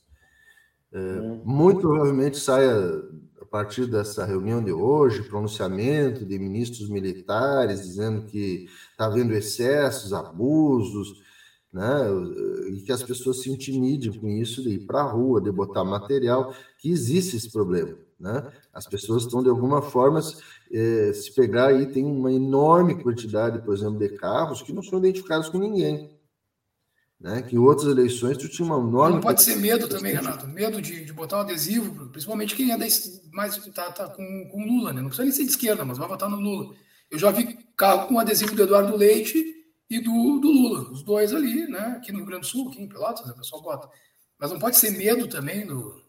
[0.91, 1.41] É, hum.
[1.43, 2.74] muito provavelmente saia
[3.41, 10.14] a partir dessa reunião de hoje, pronunciamento de ministros militares dizendo que está havendo excessos,
[10.14, 11.22] abusos,
[11.76, 12.08] né?
[12.72, 15.84] E que as pessoas se intimidem com isso de ir para a rua, de botar
[15.84, 18.51] material, que existe esse problema, né?
[18.74, 20.22] As pessoas estão de alguma forma
[20.72, 24.99] é, se pegar aí tem uma enorme quantidade, por exemplo, de carros que não são
[24.99, 26.16] identificados com ninguém.
[27.20, 27.41] Né?
[27.41, 29.16] Que em outras eleições tu tinha uma enorme.
[29.16, 30.47] Não pode ser medo também, Renato.
[30.47, 32.78] Medo de, de botar um adesivo, principalmente quem é
[33.32, 35.01] mais tá, tá com, com Lula, né?
[35.01, 36.76] Não precisa nem ser de esquerda, mas vai votar no Lula.
[37.09, 39.43] Eu já vi carro com adesivo do Eduardo Leite
[39.89, 41.95] e do, do Lula, os dois ali, né?
[41.97, 43.89] Aqui no Rio Grande do Sul, aqui em Pelotas, o pessoal bota.
[44.38, 46.05] Mas não pode ser medo também do.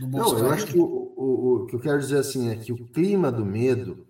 [0.00, 2.86] Não, eu acho que o, o, o, que eu quero dizer assim é que o
[2.86, 4.06] clima do medo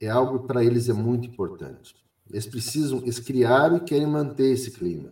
[0.00, 1.94] é algo para eles é muito importante.
[2.30, 5.10] Eles precisam, eles criaram e querem manter esse clima.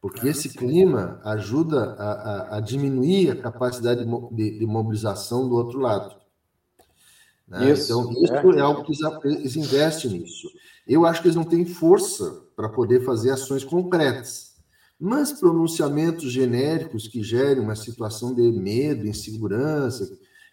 [0.00, 5.80] Porque esse clima ajuda a, a, a diminuir a capacidade de, de, mobilização do outro
[5.80, 6.14] lado.
[7.48, 7.72] Né?
[7.72, 8.58] Isso, então, isso é.
[8.58, 10.48] é algo que eles, eles investem nisso.
[10.86, 14.45] Eu acho que eles não têm força para poder fazer ações concretas.
[14.98, 20.08] Mas pronunciamentos genéricos que gerem uma situação de medo, insegurança,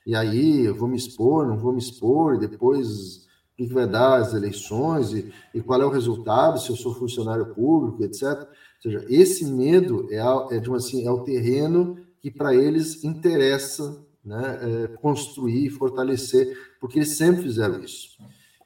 [0.06, 3.24] e aí eu vou me expor, não vou me expor, e depois
[3.54, 6.94] o que vai dar as eleições, e, e qual é o resultado, se eu sou
[6.94, 8.40] funcionário público, etc.
[8.42, 8.48] Ou
[8.82, 14.88] seja, esse medo é, é, assim, é o terreno que para eles interessa né, é,
[14.98, 18.18] construir, fortalecer, porque eles sempre fizeram isso.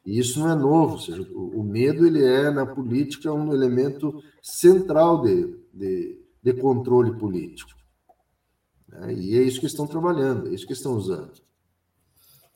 [0.05, 3.53] E isso não é novo, ou seja, o, o medo ele é na política um
[3.53, 7.71] elemento central de, de, de controle político.
[8.87, 9.13] Né?
[9.13, 11.33] E é isso que estão trabalhando, é isso que estão usando.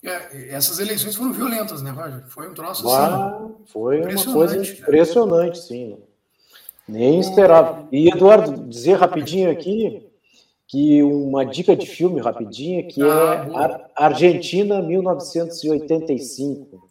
[0.03, 2.26] É, essas eleições foram violentas, né, Roger?
[2.28, 3.53] Foi um troço ah, assim.
[3.67, 4.63] Foi uma coisa né?
[4.63, 5.99] impressionante, sim.
[6.88, 7.88] Nem esperava.
[7.91, 10.07] E, Eduardo, dizer rapidinho aqui
[10.67, 16.89] que uma dica de filme rapidinha que ah, é Ar Argentina 1985.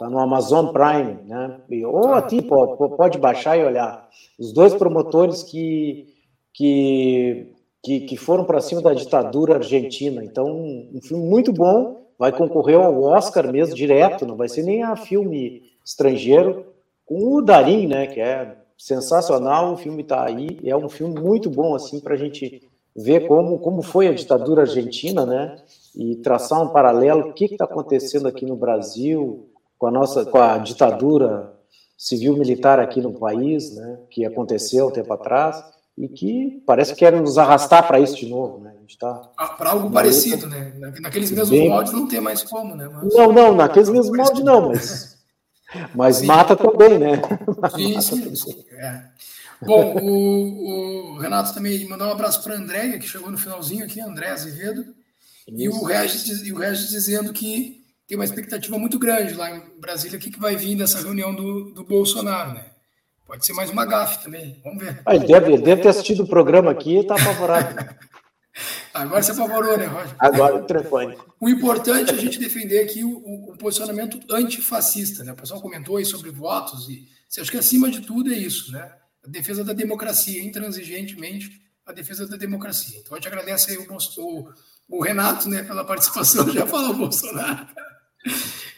[0.00, 1.60] Está no Amazon Prime, né?
[1.84, 4.08] Ou aqui pode, pode baixar e olhar.
[4.38, 6.08] Os dois promotores que,
[6.54, 10.24] que, que, que foram para cima da ditadura argentina.
[10.24, 14.82] Então, um filme muito bom, vai concorrer ao Oscar mesmo, direto, não vai ser nem
[14.82, 16.64] a filme estrangeiro,
[17.04, 18.06] com o Darim, né?
[18.06, 22.18] Que é sensacional, o filme está aí, é um filme muito bom, assim, para a
[22.18, 25.56] gente ver como, como foi a ditadura argentina, né?
[25.94, 29.49] E traçar um paralelo, o que está acontecendo aqui no Brasil
[29.80, 31.54] com a nossa, com a ditadura
[31.96, 33.98] civil-militar aqui no país, né?
[34.10, 35.64] Que aconteceu um tempo atrás
[35.96, 38.74] e que parece que querem nos arrastar para isso de novo, né?
[38.98, 40.74] Tá ah, para algo parecido, né?
[41.00, 41.70] Naqueles mesmos bem...
[41.70, 42.90] moldes não tem mais como, né?
[42.92, 43.14] Mas...
[43.14, 45.18] Não, não, naqueles mesmos moldes não, mas
[45.94, 47.22] mas mata também, né?
[47.74, 48.64] Sim, sim, sim.
[48.72, 49.02] É.
[49.62, 54.00] Bom, o, o, Renato também mandou um abraço para Andréia, que chegou no finalzinho aqui,
[54.00, 54.84] André Azevedo,
[55.48, 57.79] e o, Regis, e o Regis dizendo que
[58.10, 61.32] tem uma expectativa muito grande lá em Brasília, o que, que vai vir dessa reunião
[61.32, 62.66] do, do Bolsonaro, né?
[63.24, 65.00] Pode ser mais uma gafe também, vamos ver.
[65.06, 67.94] Ah, ele, deve, deve ter assistido o programa aqui e está apavorado.
[68.92, 70.16] Agora você apavorou, né, Roger?
[70.18, 71.16] Agora o telefone.
[71.38, 75.30] O importante é a gente defender aqui o, o, o posicionamento antifascista, né?
[75.30, 77.06] O pessoal comentou aí sobre votos e
[77.40, 78.90] acho que acima de tudo é isso, né?
[79.24, 82.98] a defesa da democracia, intransigentemente a defesa da democracia.
[82.98, 83.86] Então, eu te agradeço aí o,
[84.18, 84.48] o,
[84.88, 87.68] o Renato né, pela participação, já falou Bolsonaro.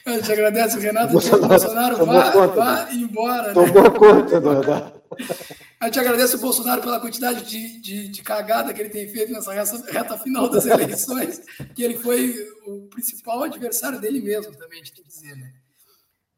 [0.05, 1.12] Eu te agradeço, Renato.
[1.12, 3.49] Bolsonaro, Bolsonaro vá, conta, vá embora.
[3.49, 3.55] Né?
[3.55, 3.90] Tomou né?
[3.99, 4.51] conta, do,
[5.80, 9.53] Eu te agradeço, Bolsonaro, pela quantidade de, de, de, cagada que ele tem feito nessa
[9.53, 11.43] reta final das eleições,
[11.74, 12.34] que ele foi
[12.66, 15.36] o principal adversário dele mesmo, também, a gente tem que dizer.
[15.36, 15.53] Né?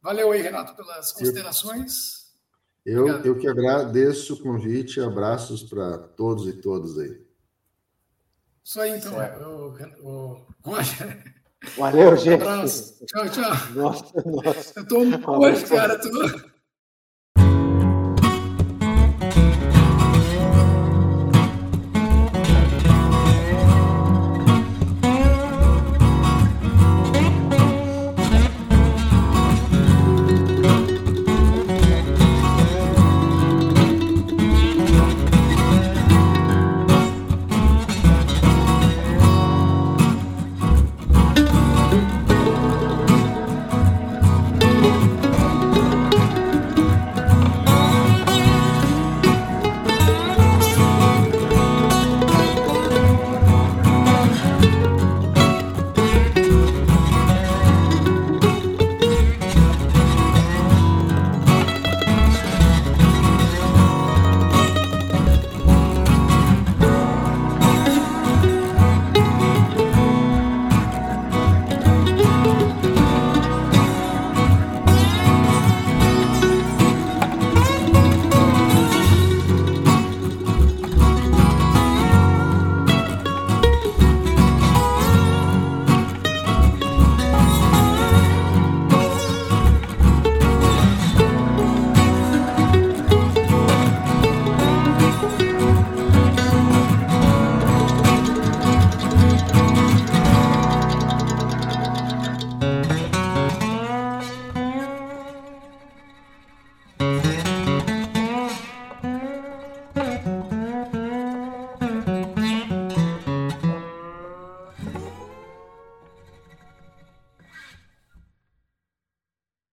[0.03, 2.25] Valeu aí, Renato, pelas considerações.
[2.85, 7.25] Eu, eu que agradeço o convite e abraços para todos e todas aí.
[8.63, 9.15] Isso aí, então.
[10.03, 10.75] O, o,
[11.77, 12.45] Valeu, gente.
[12.45, 13.05] Um abraço.
[13.07, 13.53] Tchau, tchau.
[13.75, 14.81] Nossa, nossa.
[14.81, 14.99] Eu tô
[15.41, 15.99] hoje, cara.
[15.99, 16.54] Tô...